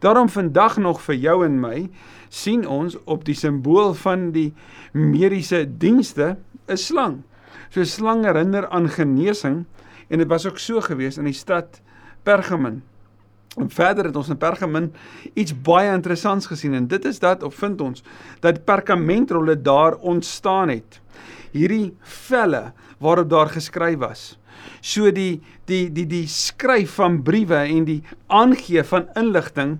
[0.00, 1.90] Daarom vandag nog vir jou en my
[2.32, 4.54] sien ons op die simbool van die
[4.96, 6.36] mediese dienste
[6.68, 7.22] 'n slang.
[7.70, 9.64] So slang herinner aan genesing
[10.08, 11.80] en dit was ook so gewees in die stad
[12.22, 12.82] Pergamon.
[13.58, 14.92] En verder het ons in Pergamon
[15.34, 18.02] iets baie interessants gesien en dit is dat of vind ons
[18.40, 21.00] dat perkamentrolle daar ontstaan het.
[21.52, 24.38] Hierdie velle waarop daar geskryf was.
[24.80, 29.78] So die die die die skryf van briewe en die aangee van inligting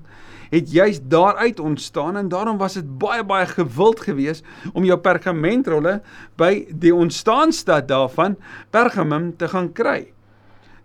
[0.50, 6.00] het juist daaruit ontstaan en daarom was dit baie baie gewild geweest om jou perkamentrolle
[6.36, 8.36] by die ontstaanstad daarvan
[8.70, 10.10] Pergamum te gaan kry.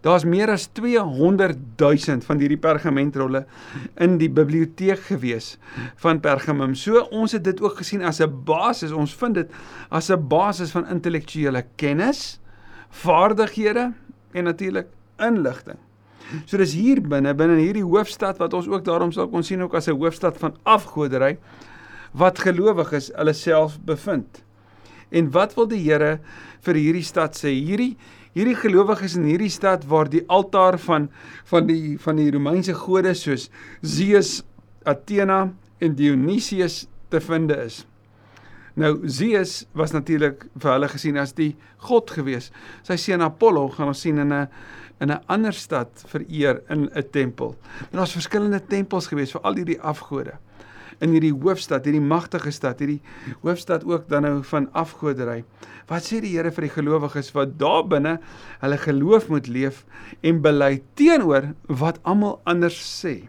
[0.06, 3.42] Daar's meer as 200 000 van hierdie pergamentrolle
[3.98, 5.56] in die biblioteek gewees
[6.04, 6.76] van Pergamum.
[6.78, 8.92] So ons het dit ook gesien as 'n basis.
[8.92, 9.50] Ons vind dit
[9.90, 12.40] as 'n basis van intellektuele kennis,
[13.02, 13.92] vaardighede
[14.32, 14.88] en natuurlik
[15.20, 15.80] inligting.
[16.46, 19.76] So dis hier binne binne hierdie hoofstad wat ons ook daarom sal kon sien ook
[19.78, 21.38] as 'n hoofstad van afgoderry
[22.14, 24.44] wat gelowiges hulle self bevind.
[25.12, 26.20] En wat wil die Here
[26.62, 27.52] vir hierdie stad sê?
[27.52, 27.98] Hierdie
[28.34, 31.10] hierdie gelowiges in hierdie stad waar die altaar van
[31.46, 33.50] van die van die Romeinse gode soos
[33.82, 34.44] Zeus,
[34.84, 37.86] Athena en Dionysius te vind is.
[38.76, 41.54] Nou Zeus was natuurlik vir hulle gesien as die
[41.88, 42.52] god gewees.
[42.84, 44.48] Sy seun Apollo gaan ons sien in 'n
[45.00, 47.56] in 'n ander stad vereer in 'n tempel.
[47.92, 50.34] En daar's verskillende tempels gewees vir al hierdie afgode
[51.04, 53.02] in hierdie hoofstad, hierdie magtige stad, hierdie
[53.44, 55.44] hoofstad ook dan nou van afgodery.
[55.90, 58.18] Wat sê die Here vir die gelowiges wat daar binne
[58.62, 59.84] hulle geloof moet leef
[60.24, 63.28] en bely teenoor wat almal anders sê?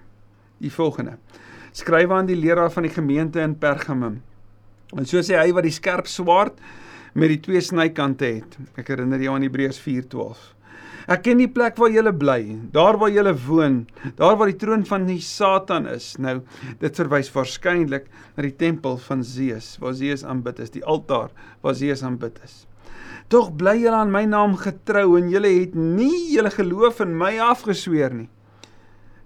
[0.63, 1.19] Die volgende.
[1.77, 4.23] Skryf aan die leraar van die gemeente in Pergamum.
[4.95, 6.61] En so sê hy wat die skerp swaard
[7.17, 8.59] met die twee snykante het.
[8.79, 10.53] Ek herinner jou aan Hebreërs 4:12.
[11.07, 12.41] Ek ken die plek waar jy bly,
[12.75, 13.87] daar waar jy woon,
[14.19, 16.17] daar waar die troon van die Satan is.
[16.19, 16.41] Nou,
[16.81, 21.31] dit verwys waarskynlik na die tempel van Zeus, waar Zeus aanbid is, die altaar
[21.63, 22.67] waar Zeus aanbid is.
[23.31, 27.37] Tog bly julle aan my naam getrou en julle het nie julle geloof in my
[27.39, 28.29] afgesweer nie.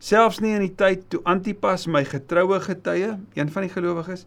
[0.01, 4.27] Selfs nie in die tyd toe Antipas my getroue getuie, een van die gelowiges,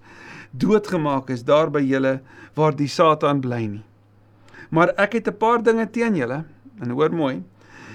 [0.52, 2.20] doodgemaak is daar by julle
[2.56, 3.84] waar die Satan bly nie.
[4.70, 6.46] Maar ek het 'n paar dinge teen julle
[6.82, 7.44] En hoor mooi.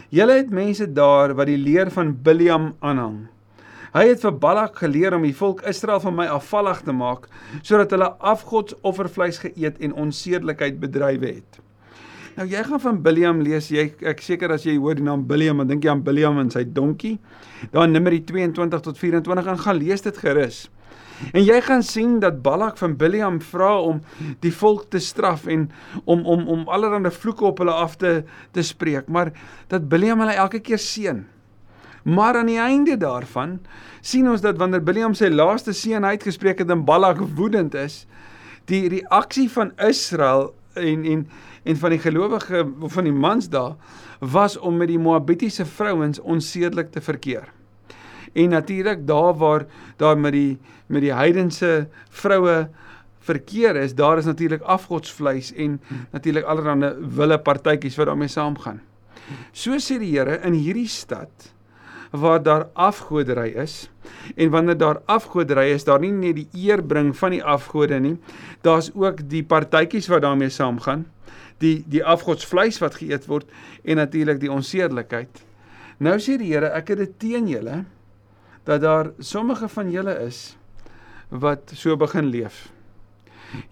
[0.09, 3.27] Julle het mense daar wat die leer van Biliam aanhang.
[3.93, 7.27] Hy het vir Balak geleer om die volk Israel van my afvallig te maak
[7.65, 11.61] sodat hulle afgodsoffervleis geëet en onsedelikheid bedrywe het.
[12.39, 15.59] Nou jy gaan van Biliam lees, jy ek seker as jy hoor die naam Biliam,
[15.59, 17.17] dan dink jy aan Biliam en sy donkie.
[17.73, 20.61] Daar in Numeri 22 tot 24 en gaan lees dit gerus.
[21.33, 23.99] En jy gaan sien dat Balak van Biliam vra om
[24.45, 25.65] die volk te straf en
[26.05, 28.23] om om om allerlei vloeke op hulle af te
[28.55, 29.33] te spreek, maar
[29.67, 31.25] dat Biliam hulle elke keer seën.
[32.07, 33.59] Maar aan die einde daarvan
[34.01, 38.05] sien ons dat wanneer Biliam sy laaste seën uitgespreek het en Balak woedend is,
[38.71, 41.27] die reaksie van Israel en en
[41.63, 43.77] en van die gelowige van die mans daar
[44.21, 47.49] was om met die Moabitiese vrouens onsedelik te verkeer.
[48.33, 49.67] En natuurlik daar waar
[49.97, 52.69] daar met die met die heidense vroue
[53.21, 58.81] verkeer is, daar is natuurlik afgodsvleis en natuurlik allerlei wille partytjies wat daarmee saamgaan.
[59.53, 61.53] So sê die Here in hierdie stad
[62.11, 63.91] waar daar afgodery is
[64.37, 68.17] en wanneer daar afgodery is, daar nie net die eer bring van die afgode nie,
[68.65, 71.05] daar's ook die partytjies wat daarmee saamgaan,
[71.63, 73.49] die die afgodsvleis wat geëet word
[73.85, 75.43] en natuurlik die onsedelikheid.
[75.99, 77.85] Nou sê die Here, ek het dit teen julle
[78.69, 80.57] dat daar sommige van julle is
[81.29, 82.69] wat so begin leef.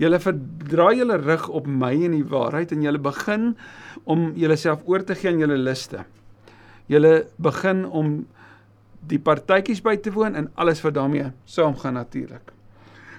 [0.01, 3.51] Julle verdraai julle rug op my en die waarheid en julle begin
[4.05, 6.05] om julleself oor te gee aan julle liste
[6.91, 8.19] julle begin om
[9.07, 12.56] die partytjies by te woon en alles wat daarmee saamgaan natuurlik.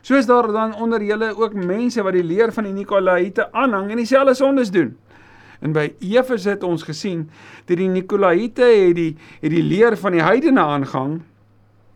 [0.01, 3.97] Soos daar dan onder julle ook mense wat die leer van die Nikolaïte aanhang en
[3.97, 4.95] dieselfde sondes doen.
[5.59, 7.29] En by Efese het ons gesien
[7.65, 11.21] dat die Nikolaïte het die het die leer van die heidene aangang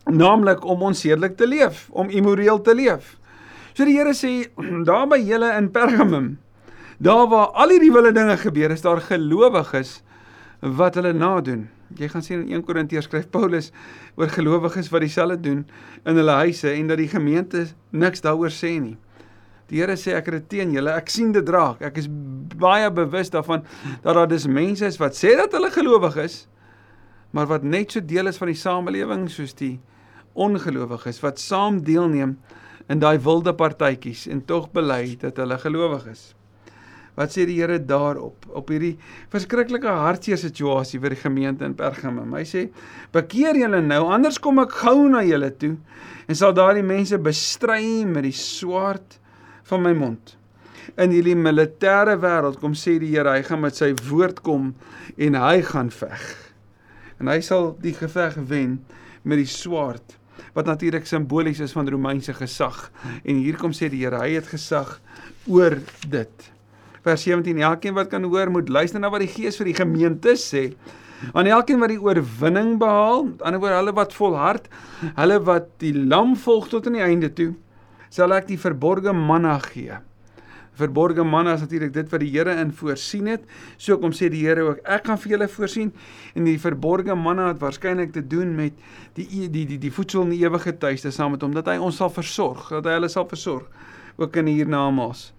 [0.10, 3.18] naamlik om onsedelik te leef, om immoreel te leef.
[3.74, 4.50] So die Here sê
[4.88, 6.32] daar by julle in Pergamum,
[6.98, 10.00] daar waar al hierdie wille dinge gebeur, is daar gelowiges
[10.62, 11.70] wat hulle nadoen.
[12.00, 13.72] Jy gaan sien in 1 Korintiërs skryf Paulus
[14.16, 15.64] oor gelowiges wat dieselfde doen
[16.06, 18.98] in hulle huise en dat die gemeente niks daaroor sê nie.
[19.72, 20.92] Die Here sê ek het dit teen julle.
[20.92, 21.80] Ek sien dit draak.
[21.88, 23.64] Ek is baie bewus daarvan
[24.04, 26.42] dat daar dis mense is wat sê dat hulle gelowig is,
[27.32, 29.78] maar wat net so deel is van die samelewing soos die
[30.36, 32.36] ongelowiges wat saam deelneem
[32.92, 36.32] in daai wilde partytjies en tog bely dat hulle gelowig is.
[37.16, 38.96] Wat sê die Here daarop op hierdie
[39.32, 42.32] verskriklike hartseer situasie vir die gemeente in Pergamum?
[42.38, 42.62] Hy sê:
[43.12, 45.76] "Bekeer julle nou, anders kom ek gou na julle toe
[46.28, 49.20] en sal daardie mense bestry met die swaard
[49.68, 50.38] van my mond."
[50.98, 54.74] In hierdie militêre wêreld kom sê die Here, hy gaan met sy woord kom
[55.18, 56.24] en hy gaan veg.
[57.20, 58.80] En hy sal die geveg wen
[59.24, 60.18] met die swaard
[60.56, 62.90] wat natuurlik simbolies is van Romeinse gesag.
[63.24, 64.98] En hier kom sê die Here, hy het gesag
[65.48, 66.52] oor dit
[67.06, 70.36] vers 17 elkeen wat kan hoor moet luister na wat die gees vir die gemeente
[70.40, 70.70] sê.
[71.34, 74.70] Aan elkeen wat die oorwinning behaal die ander woord hulle wat volhard
[75.18, 77.52] hulle wat die lam volg tot aan die einde toe
[78.12, 79.98] sal ek die verborgde manna gee.
[80.80, 83.44] Verborgde manna is natuurlik dit wat die Here in voorsien het.
[83.78, 85.92] So kom sê die Here ook ek gaan vir julle voorsien
[86.36, 88.78] en die verborgde manna het waarskynlik te doen met
[89.20, 92.02] die die die, die voedsel in die ewige tuiste saam met hom dat hy ons
[92.02, 93.68] sal versorg dat hy hulle sal versorg
[94.22, 95.32] ook in hiernamaals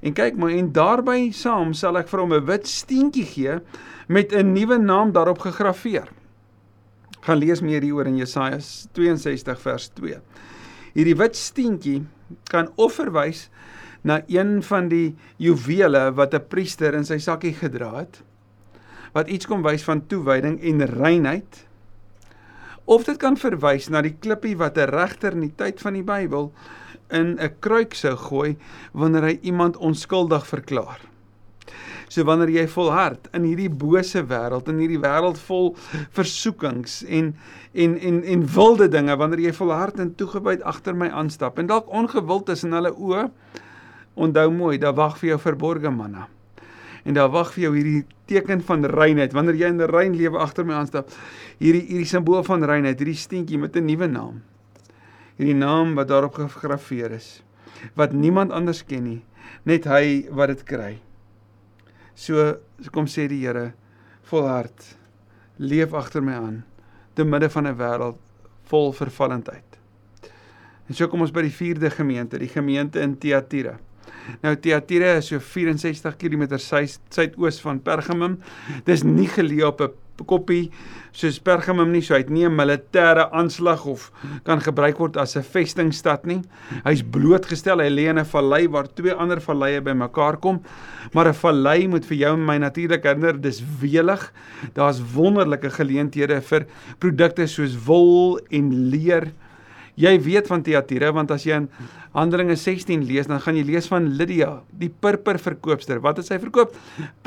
[0.00, 3.60] En kyk maar en daarby saam sal ek vir hom 'n wit steentjie gee
[4.08, 6.08] met 'n nuwe naam daarop gegraveer.
[7.20, 8.58] Gaan lees meer hieroor in Jesaja
[8.92, 10.20] 62 vers 2.
[10.94, 12.06] Hierdie wit steentjie
[12.50, 13.50] kan of verwys
[14.02, 18.22] na een van die juwele wat 'n priester in sy sakkie gedra het
[19.12, 21.66] wat iets kom wys van toewyding en reinheid
[22.84, 26.02] of dit kan verwys na die klippie wat 'n regter in die tyd van die
[26.02, 26.52] Bybel
[27.10, 28.56] in 'n kruik sou gooi
[28.92, 31.00] wanneer hy iemand onskuldig verklaar.
[32.10, 35.76] So wanneer jy volhard in hierdie bose wêreld, in hierdie wêreld vol
[36.16, 37.36] versoekings en
[37.72, 41.86] en en en wilde dinge, wanneer jy volhard en toegewyd agter my aanstap en dalk
[41.86, 43.28] ongewild in hulle oë,
[44.14, 46.26] onthou mooi, daar wag vir jou verborgde manna.
[47.06, 50.38] En daar wag vir jou hierdie teken van reinheid wanneer jy in 'n rein lewe
[50.38, 51.08] agter my aanstap.
[51.58, 54.42] Hierdie hierdie simbool van reinheid, hierdie steentjie met 'n nuwe naam
[55.40, 57.40] hierdie naam wat daarop gegraveer is
[57.96, 59.20] wat niemand anders ken nie
[59.64, 60.90] net hy wat dit kry.
[62.14, 62.60] So
[62.92, 63.72] kom sê die Here
[64.28, 64.84] volhard
[65.56, 66.58] leef agter my aan
[67.16, 68.18] te midde van 'n wêreld
[68.68, 69.78] vol vervallendheid.
[70.88, 73.78] En so kom ons by die vierde gemeente die gemeente in Thyatira
[74.42, 78.38] Nou Thyatira is so 64 km suidoos van Pergamum.
[78.84, 79.92] Dis nie geleë op 'n
[80.26, 80.70] koppie
[81.16, 84.10] soos Pergamum nie, so hy het nie 'n militêre aanslag of
[84.44, 86.42] kan gebruik word as 'n vestingstad nie.
[86.84, 90.62] Hy's blootgestel, hy lê in 'n vallei waar twee ander valleie bymekaar kom.
[91.12, 94.32] Maar 'n vallei moet vir jou en my natuurlik herinner, dis welig.
[94.74, 96.66] Daar's wonderlike geleenthede vir
[96.98, 99.32] produkte soos wol en leer.
[100.00, 101.68] Jy weet van Thyatira want as jy in
[102.14, 104.48] Handelinge 16 lees, dan gaan jy lees van Lydia,
[104.80, 106.00] die purperverkoopster.
[106.02, 106.72] Wat het sy verkoop?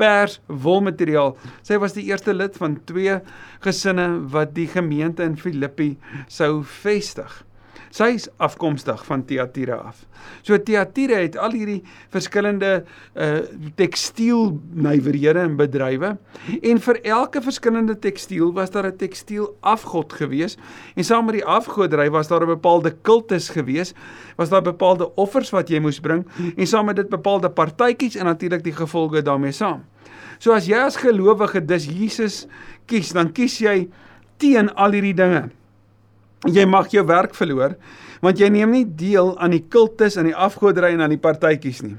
[0.00, 1.36] Pers, wolmateriaal.
[1.64, 3.16] Sy was die eerste lid van twee
[3.64, 5.94] gesinne wat die gemeente in Filippi
[6.28, 7.32] sou vestig.
[7.94, 10.00] Sy is afkomstig van Thyatira af.
[10.42, 12.72] So Thyatira het al hierdie verskillende
[13.14, 13.44] uh
[13.78, 16.10] tekstiel nywerhede en bedrywe
[16.56, 20.58] en vir elke verskillende tekstiel was daar 'n tekstiel afgod gewees
[20.96, 23.94] en saam met die afgodery was daar 'n bepaalde kultus gewees,
[24.36, 26.26] was daar bepaalde offers wat jy moes bring
[26.56, 29.84] en saam met dit bepaalde partytjies en natuurlik die gevolge daarmee saam.
[30.38, 32.46] So as jy as gelowige dis Jesus
[32.86, 33.88] kies, dan kies jy
[34.36, 35.50] teen al hierdie dinge
[36.46, 37.76] jy mag jou werk verloor
[38.24, 41.82] want jy neem nie deel aan die kultus en die afgodery en aan die partytjies
[41.84, 41.98] nie.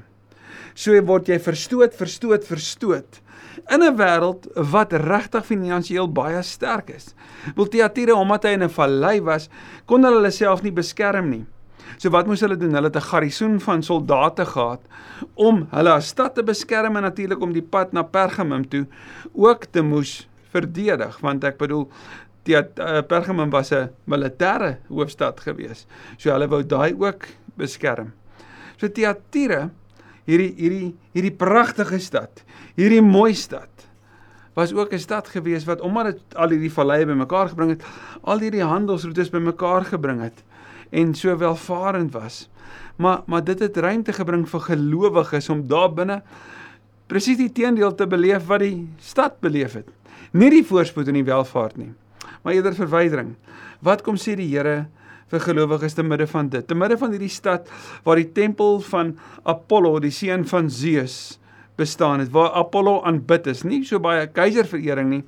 [0.74, 3.20] So word jy verstoot, verstoot, verstoot
[3.70, 7.14] in 'n wêreld wat regtig finansiëel baie sterk is.
[7.56, 9.48] Wil Thyatira omdat hy in 'n vallei was,
[9.86, 11.46] kon hulle hulle self nie beskerm nie.
[11.98, 12.74] So wat moes hulle doen?
[12.74, 14.82] Hulle het 'n garnisoen van soldate gehad
[15.34, 18.86] om hulle as stad te beskerm en natuurlik om die pad na Pergamum toe
[19.32, 21.88] ook te moes verdedig want ek bedoel
[22.46, 25.86] Pergamum was 'n militêre hoofstad gewees.
[26.16, 27.26] So hulle wou daai ook
[27.56, 28.12] beskerm.
[28.76, 29.70] So Thyatira,
[30.26, 32.44] hierdie hierdie hierdie pragtige stad,
[32.76, 33.68] hierdie mooi stad
[34.56, 37.84] was ook 'n stad gewees wat omdat dit al hierdie valleie bymekaar gebring het,
[38.22, 40.44] al hierdie handelsroetes bymekaar gebring het
[40.90, 42.48] en so welvarend was.
[42.96, 46.22] Maar maar dit het ruimte gebring vir gelowiges om daar binne
[47.06, 49.88] presies die teendeel te beleef wat die stad beleef het.
[50.32, 51.92] Nie die voorspoed en die welvaart nie
[52.46, 53.34] maar eerder verwydering.
[53.82, 54.84] Wat kom sê die Here
[55.32, 56.62] vir gelowiges te midde van dit?
[56.62, 57.66] Te midde van hierdie stad
[58.06, 61.40] waar die tempel van Apollo, die seun van Zeus,
[61.76, 65.24] bestaan het, waar Apollo aanbid is, nie so baie keiserverering nie,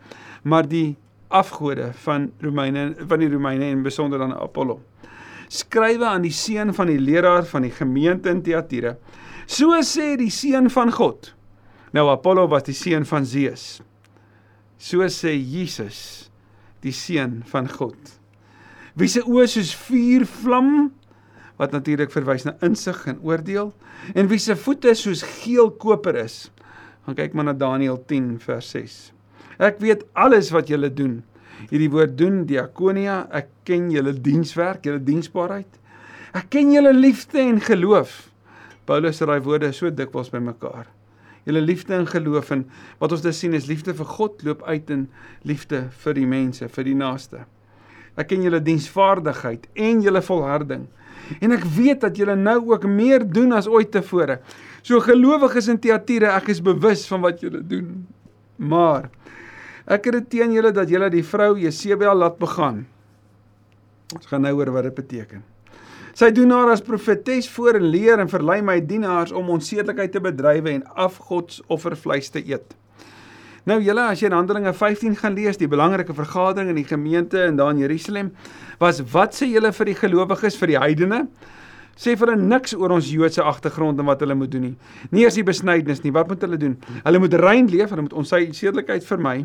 [0.46, 0.94] maar die
[1.34, 4.78] afgode van Romeine van die Romeine en besonder dan Apollo.
[5.50, 8.94] Skrywe aan die seun van die leraar van die gemeente in Thyatira.
[9.50, 11.32] So sê die seun van God.
[11.96, 13.80] Nou Apollo was die seun van Zeus.
[14.78, 16.27] So sê Jesus
[16.84, 17.98] die seun van God.
[18.98, 20.90] Wie se oë soos vuur vlam
[21.58, 23.72] wat natuurlik verwys na insig en oordeel
[24.14, 26.48] en wie se voete soos geel koper is.
[27.06, 28.98] Gaan kyk maar na Daniël 10 vers 6.
[29.58, 31.20] Ek weet alles wat julle doen.
[31.70, 35.80] Hierdie woord doen diakonia, ek ken julle dienswerk, julle diensbaarheid.
[36.38, 38.28] Ek ken julle liefde en geloof.
[38.86, 40.86] Paulus het daai woorde so dikwels bymekaar
[41.48, 42.66] julle liefde en geloof en
[43.00, 45.06] wat ons dus sien is liefde vir God loop uit in
[45.48, 47.46] liefde vir die mense, vir die naaste.
[48.18, 50.86] Ek ken julle diensvaardigheid en julle volharding.
[51.44, 54.40] En ek weet dat julle nou ook meer doen as ooit tevore.
[54.82, 57.92] So gelowiges in Thyatira, ek is bewus van wat julle doen.
[58.58, 59.08] Maar
[59.88, 62.82] ek het dit teen julle dat julle die vrou Jesebel laat begaan.
[64.16, 65.44] Ons gaan nou oor wat dit beteken.
[66.18, 70.22] Sy doen haar as profetes voor en leer en verlei my dienaars om onsedelikheid te
[70.24, 72.74] bedrywe en afgodsoffervleis te eet.
[73.70, 77.44] Nou julle as jy in Handelinge 15 gaan lees, die belangrike vergadering in die gemeente
[77.46, 78.32] in daan Jerusalem,
[78.82, 81.20] was wat sê julle vir die gelowiges vir die heidene?
[81.94, 84.74] Sê vir hulle niks oor ons Joodse agtergrond en wat hulle moet doen nie.
[85.14, 86.74] Nie eers die besnydenis nie, wat moet hulle doen?
[87.04, 89.44] Hulle moet rein leef, hulle moet ons sedelikheid vermy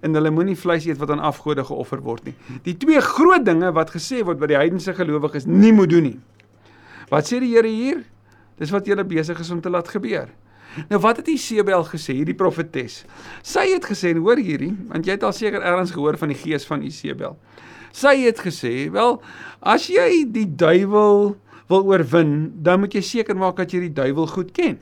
[0.00, 2.34] en hulle moenie vleis eet wat aan afgode geoffer word nie.
[2.66, 6.18] Die twee groot dinge wat gesê word wat die heidense gelowiges nie moet doen nie.
[7.08, 8.04] Wat sê die Here hier?
[8.58, 10.28] Dis wat julle besig is om te laat gebeur.
[10.90, 13.02] Nou wat het Isebel gesê, hierdie profetes?
[13.46, 16.66] Sy het gesê, hoor hierdie, want jy het al seker ergens gehoor van die gees
[16.68, 17.38] van Isebel.
[17.94, 19.18] Sy het gesê, wel,
[19.64, 21.32] as jy die duiwel
[21.68, 22.34] wil oorwin,
[22.64, 24.78] dan moet jy seker maak dat jy die duiwel goed ken.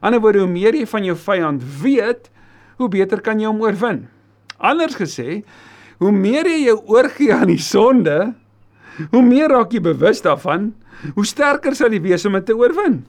[0.00, 2.28] Anderswoorde, hoe meer jy van jou vyand weet,
[2.80, 4.06] hoe beter kan jy hom oorwin.
[4.58, 5.42] Anders gesê,
[6.02, 8.34] hoe meer jy jou oorgee aan die sonde,
[9.12, 10.72] hoe meer raak jy bewus daarvan,
[11.14, 13.04] hoe sterker sal jy wees om dit te oorwin.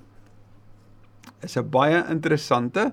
[1.41, 2.91] Is 'n baie interessante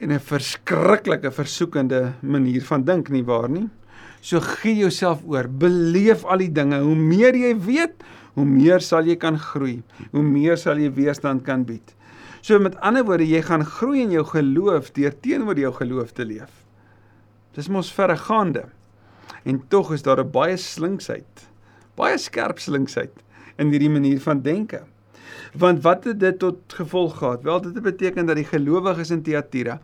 [0.00, 3.68] en 'n verskriklike versoekende manier van dink nie waar nie?
[4.20, 6.80] So gee jouself oor, beleef al die dinge.
[6.80, 8.02] Hoe meer jy weet,
[8.34, 9.82] hoe meer sal jy kan groei.
[10.12, 11.94] Hoe meer sal jy weerstand kan bied.
[12.42, 16.24] So met ander woorde, jy gaan groei in jou geloof deur teenoor jou geloof te
[16.24, 16.65] leef.
[17.56, 18.66] Dis mos verregaande.
[19.48, 21.48] En tog is daar 'n baie slinksheid,
[21.94, 23.12] baie skerp slinksheid
[23.56, 24.82] in hierdie manier van denke.
[25.54, 27.42] Want wat het dit tot gevolg gehad?
[27.42, 29.80] Wel, dit beteken dat die gelowiges in Thyatira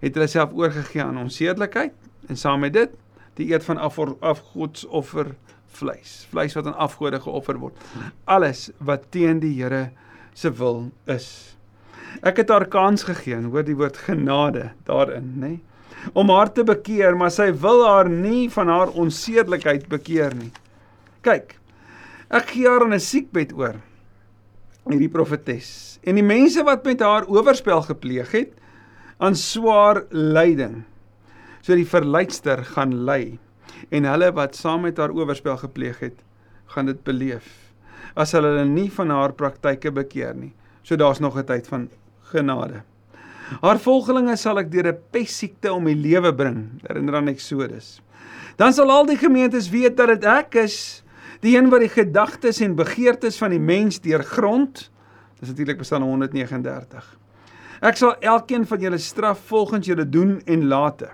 [0.00, 1.92] het hulle self oorgegee aan onsedelikheid
[2.28, 2.90] en saam met dit
[3.34, 3.78] die eet van
[4.20, 5.34] afgodsoffer
[5.66, 7.76] vleis, vleis wat aan afgode geoffer word.
[8.24, 9.90] Alles wat teen die Here
[10.32, 11.56] se wil is.
[12.22, 15.48] Ek het haar kans gegee, hoor die woord genade daarin, nê?
[15.48, 15.60] Nee?
[16.12, 20.50] Om haar te bekeer, maar sy wil haar nie van haar onsedelikheid bekeer nie.
[21.26, 21.56] Kyk.
[22.30, 23.76] Ek gee haar aan 'n siekbed oor.
[24.88, 25.98] Hierdie profetes.
[26.04, 28.52] En die mense wat met haar oorspel gepleeg het
[29.18, 30.84] aan swaar lyding.
[31.60, 33.38] So die verleidster gaan ly
[33.90, 36.24] en hulle wat saam met haar oorspel gepleeg het,
[36.66, 37.68] gaan dit beleef
[38.18, 40.52] as hulle nie van haar praktyke bekeer nie.
[40.82, 41.88] So daar's nog 'n tyd van
[42.32, 42.82] genade.
[43.60, 48.00] Haar volgelinge sal ek deur 'n pessiekte om die lewe bring, herinner aan Eksodus.
[48.56, 51.04] Dan sal al die gemeentes weet dat dit ek is,
[51.40, 54.90] die een wat die gedagtes en begeertes van die mens deurgrond.
[55.38, 57.16] Dis natuurlik bestaan 139.
[57.80, 61.12] Ek sal elkeen van julle straf volgens julle doen en late.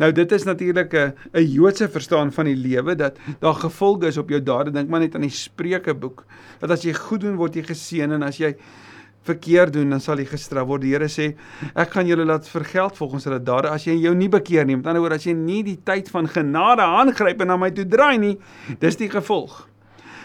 [0.00, 4.16] Nou dit is natuurlik 'n 'n Joodse verstaan van die lewe dat daar gevolge is
[4.16, 4.70] op jou dade.
[4.70, 6.24] Dink maar net aan die Spreuke-boek
[6.58, 8.56] dat as jy goed doen word jy geseën en as jy
[9.24, 10.84] verkeerd doen dan sal jy gestraf word.
[10.84, 11.30] Die Here sê
[11.74, 14.76] ek gaan julle laat vergeld volgens hulle dade as jy jou nie bekeer nie.
[14.76, 17.86] Met ander woorde as jy nie die tyd van genade aangryp en na my toe
[17.88, 18.34] draai nie,
[18.80, 19.64] dis die gevolg.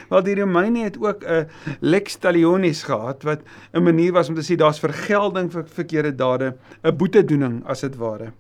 [0.10, 1.48] Wel die Romeine het ook 'n
[1.82, 3.42] lex talionis gehad wat
[3.74, 7.96] 'n manier was om te sê daar's vergelding vir verkeerde dade, 'n boetedoening as dit
[7.96, 8.34] ware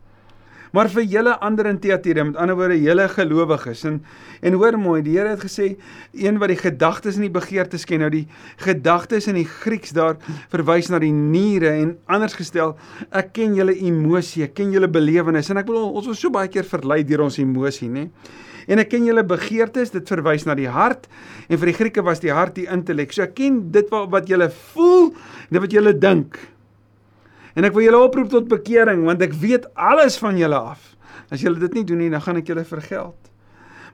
[0.75, 3.85] maar vir julle ander in Thyatira, met ander woorde julle gelowiges.
[3.89, 4.01] En
[4.41, 5.73] en hoor mooi, die Here het gesê
[6.15, 7.99] een wat die gedagtes en die begeertes ken.
[8.05, 8.25] Nou die
[8.63, 10.15] gedagtes in die Grieks daar
[10.53, 12.77] verwys na die niere en anders gestel,
[13.11, 16.51] ek ken julle emosie, ek ken julle belewenis en ek bedoel ons was so baie
[16.51, 18.07] keer verlei deur ons emosie, nê?
[18.69, 21.07] En ek ken julle begeertes, dit verwys na die hart
[21.49, 23.11] en vir die Grieke was die hart die intellek.
[23.15, 25.09] So ek ken dit wat wat julle voel,
[25.49, 26.37] dit wat julle dink.
[27.59, 30.93] En ek wil julle oproep tot bekering want ek weet alles van julle af.
[31.27, 33.17] As julle dit nie doen nie, dan gaan ek julle vergeld.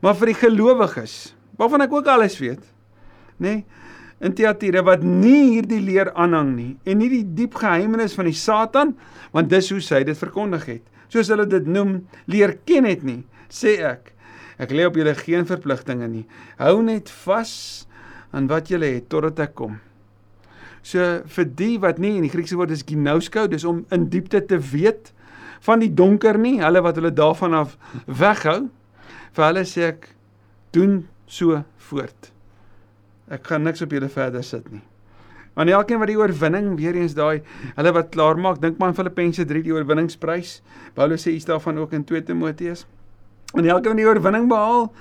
[0.06, 1.16] Maar vir die gelowiges,
[1.58, 2.62] waarvan ek ook alles weet,
[3.42, 3.86] nê, nee,
[4.24, 8.38] in Thyatira wat nie hierdie leer aanhang nie en nie die diep geheimenis van die
[8.38, 8.94] Satan,
[9.36, 10.84] want dis hoe sy dit verkondig het.
[11.12, 11.98] Soos hulle dit noem,
[12.32, 14.14] leer ken het nie, sê ek.
[14.62, 16.24] Ek lê op julle geen verpligtinge nie.
[16.62, 17.52] Hou net vas
[18.36, 19.76] aan wat julle het totdat ek kom.
[20.86, 21.02] So
[21.38, 24.60] vir die wat nie in die Griekse woord is ginosko, dis om in diepte te
[24.62, 25.12] weet
[25.66, 27.74] van die donker nie, hulle wat hulle daarvan af
[28.06, 28.68] weghou.
[29.34, 30.12] Vir hulle sê ek
[30.76, 32.30] doen so voort.
[33.34, 34.84] Ek gaan niks op julle verder sit nie.
[35.56, 37.42] Want elkeen wat die oorwinning weer eens daai
[37.78, 40.60] hulle wat klaar maak, dink maar aan Filippense 3 die oorwinningsprys.
[40.94, 42.84] Paulus sê iets daarvan ook in 2 Timoteus.
[43.56, 44.92] En elkeen wat die oorwinning behaal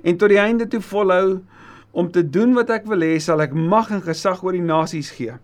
[0.00, 1.42] en tot die einde toe volhou,
[1.94, 5.12] om te doen wat ek wil hê, sal ek mag en gesag oor die nasies
[5.14, 5.36] gee.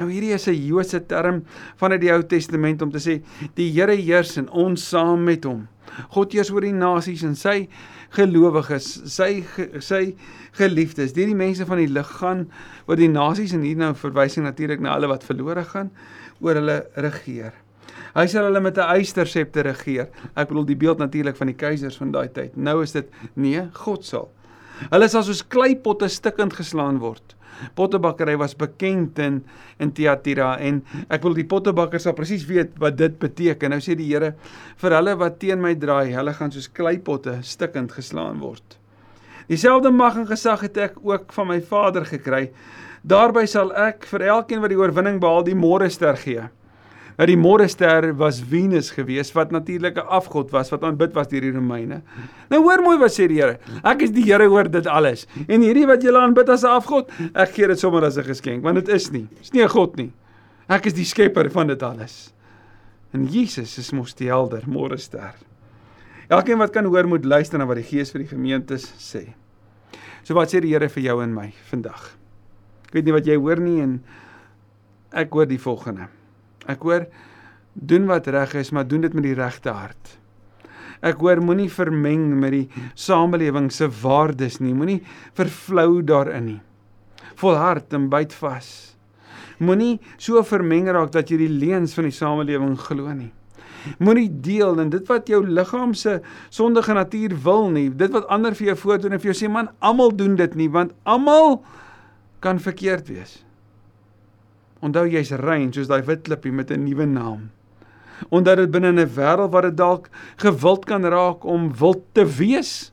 [0.00, 1.44] Nou hierdie is 'n Joodse term
[1.76, 3.20] vanuit die Ou Testament om te sê
[3.54, 5.68] die Here heers en ons saam met hom.
[6.08, 7.68] God heers oor die nasies en sy
[8.10, 9.44] gelowiges, sy
[9.80, 10.14] sy
[10.52, 12.48] geliefdes, hierdie mense van die lig gaan
[12.86, 15.90] oor die nasies en hier nou verwysing natuurlik na hulle wat verlore gaan
[16.40, 17.52] oor hulle regeer.
[18.14, 20.08] Hy sal hulle met 'n eystersepter regeer.
[20.34, 22.56] Ek bedoel die beeld natuurlik van die keisers van daai tyd.
[22.56, 24.30] Nou is dit nee, God sal
[24.88, 27.36] Hulle sal soos kleipotte stikkend geslaan word.
[27.76, 29.42] Pottebakkery was bekend in
[29.80, 30.80] in Thyatira en
[31.12, 33.74] ek wil die pottebakkers sal presies weet wat dit beteken.
[33.74, 34.34] Nou sê die Here
[34.80, 38.78] vir hulle wat teen my draai, hulle gaan soos kleipotte stikkend geslaan word.
[39.50, 42.50] Dieselfde mag en gesag het ek ook van my Vader gekry.
[43.02, 46.48] Daarby sal ek vir elkeen wat die oorwinning behaal, die môre ster gee
[47.20, 51.40] dat die môrester was Venus gewees wat natuurlik 'n afgod was wat aanbid was deur
[51.40, 52.00] die Romeine.
[52.48, 53.58] Nou hoor mooi wat sê die Here.
[53.84, 55.26] Ek is die Here oor dit alles.
[55.46, 58.62] En hierdie wat julle aanbid as 'n afgod, ek gee dit sommer as 'n geskenk
[58.62, 59.28] want dit is nie.
[59.28, 60.12] Dit is nie 'n god nie.
[60.68, 62.32] Ek is die skepper van dit alles.
[63.12, 65.34] En Jesus is mos die helder môrester.
[66.30, 69.34] Elkeen wat kan hoor moet luister na wat die Gees vir die gemeentes sê.
[70.22, 72.16] So wat sê die Here vir jou en my vandag?
[72.86, 74.02] Ek weet nie wat jy hoor nie en
[75.12, 76.08] ek hoor die volgende.
[76.70, 77.06] Ek hoor
[77.74, 80.16] doen wat reg is, maar doen dit met die regte hart.
[81.00, 82.66] Ek hoor moenie vermeng met die
[82.98, 84.74] samelewing se waardes nie.
[84.76, 85.00] Moenie
[85.38, 86.60] vervlou daarin nie.
[87.40, 88.70] Volhard en byt vas.
[89.60, 93.30] Moenie so vermeng raak dat jy die leuns van die samelewing glo nie.
[94.00, 96.18] Moenie deel in dit wat jou liggaam se
[96.52, 97.88] sondige natuur wil nie.
[97.88, 100.68] Dit wat ander vir jou voordoen en vir jou sê man, almal doen dit nie
[100.72, 101.62] want almal
[102.44, 103.40] kan verkeerd wees.
[104.80, 107.50] Onthou jy's rein soos daai wit klippie met 'n nuwe naam.
[108.30, 112.92] Omdat dit binne 'n wêreld waar dit dalk gewild kan raak om wild te wees,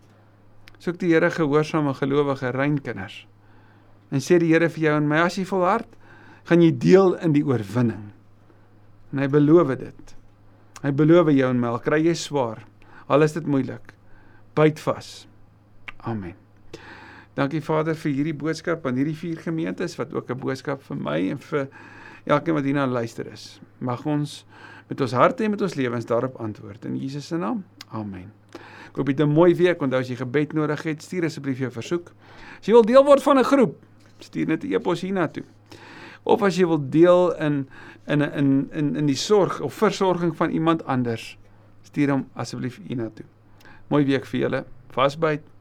[0.80, 3.28] soek die Here gehoorsame gelowige rein kinders.
[4.12, 5.88] En sê die Here vir jou en my as jy volhard,
[6.44, 8.12] gaan jy deel in die oorwinning.
[9.12, 10.16] En hy beloof dit.
[10.84, 12.66] Hy beloof jou en my, al kry jy swaar,
[13.08, 13.94] al is dit moeilik,
[14.56, 15.28] byt vas.
[16.06, 16.47] Amen.
[17.38, 21.20] Dankie Vader vir hierdie boodskap aan hierdie vier gemeentes wat ook 'n boodskap vir my
[21.30, 21.68] en vir
[22.26, 23.60] elkeen wat hierna luister is.
[23.80, 24.46] Mag ons
[24.90, 27.64] met ons harte en met ons lewens daarop antwoord in Jesus se naam.
[27.92, 28.32] Amen.
[28.90, 29.82] Ek hoop jy het 'n mooi week.
[29.82, 32.12] Onthou as jy gebed nodig het, stuur asseblief jou versoek.
[32.60, 33.76] As jy wil deel word van 'n groep,
[34.20, 35.44] stuur net 'n e-pos hiernatoe.
[36.24, 37.70] Of as jy wil deel in
[38.08, 41.38] in in in in die sorg of versorging van iemand anders,
[41.84, 43.26] stuur hom asseblief hiernatoe.
[43.90, 44.66] Mooi week vir julle.
[44.90, 45.57] Vasbyt.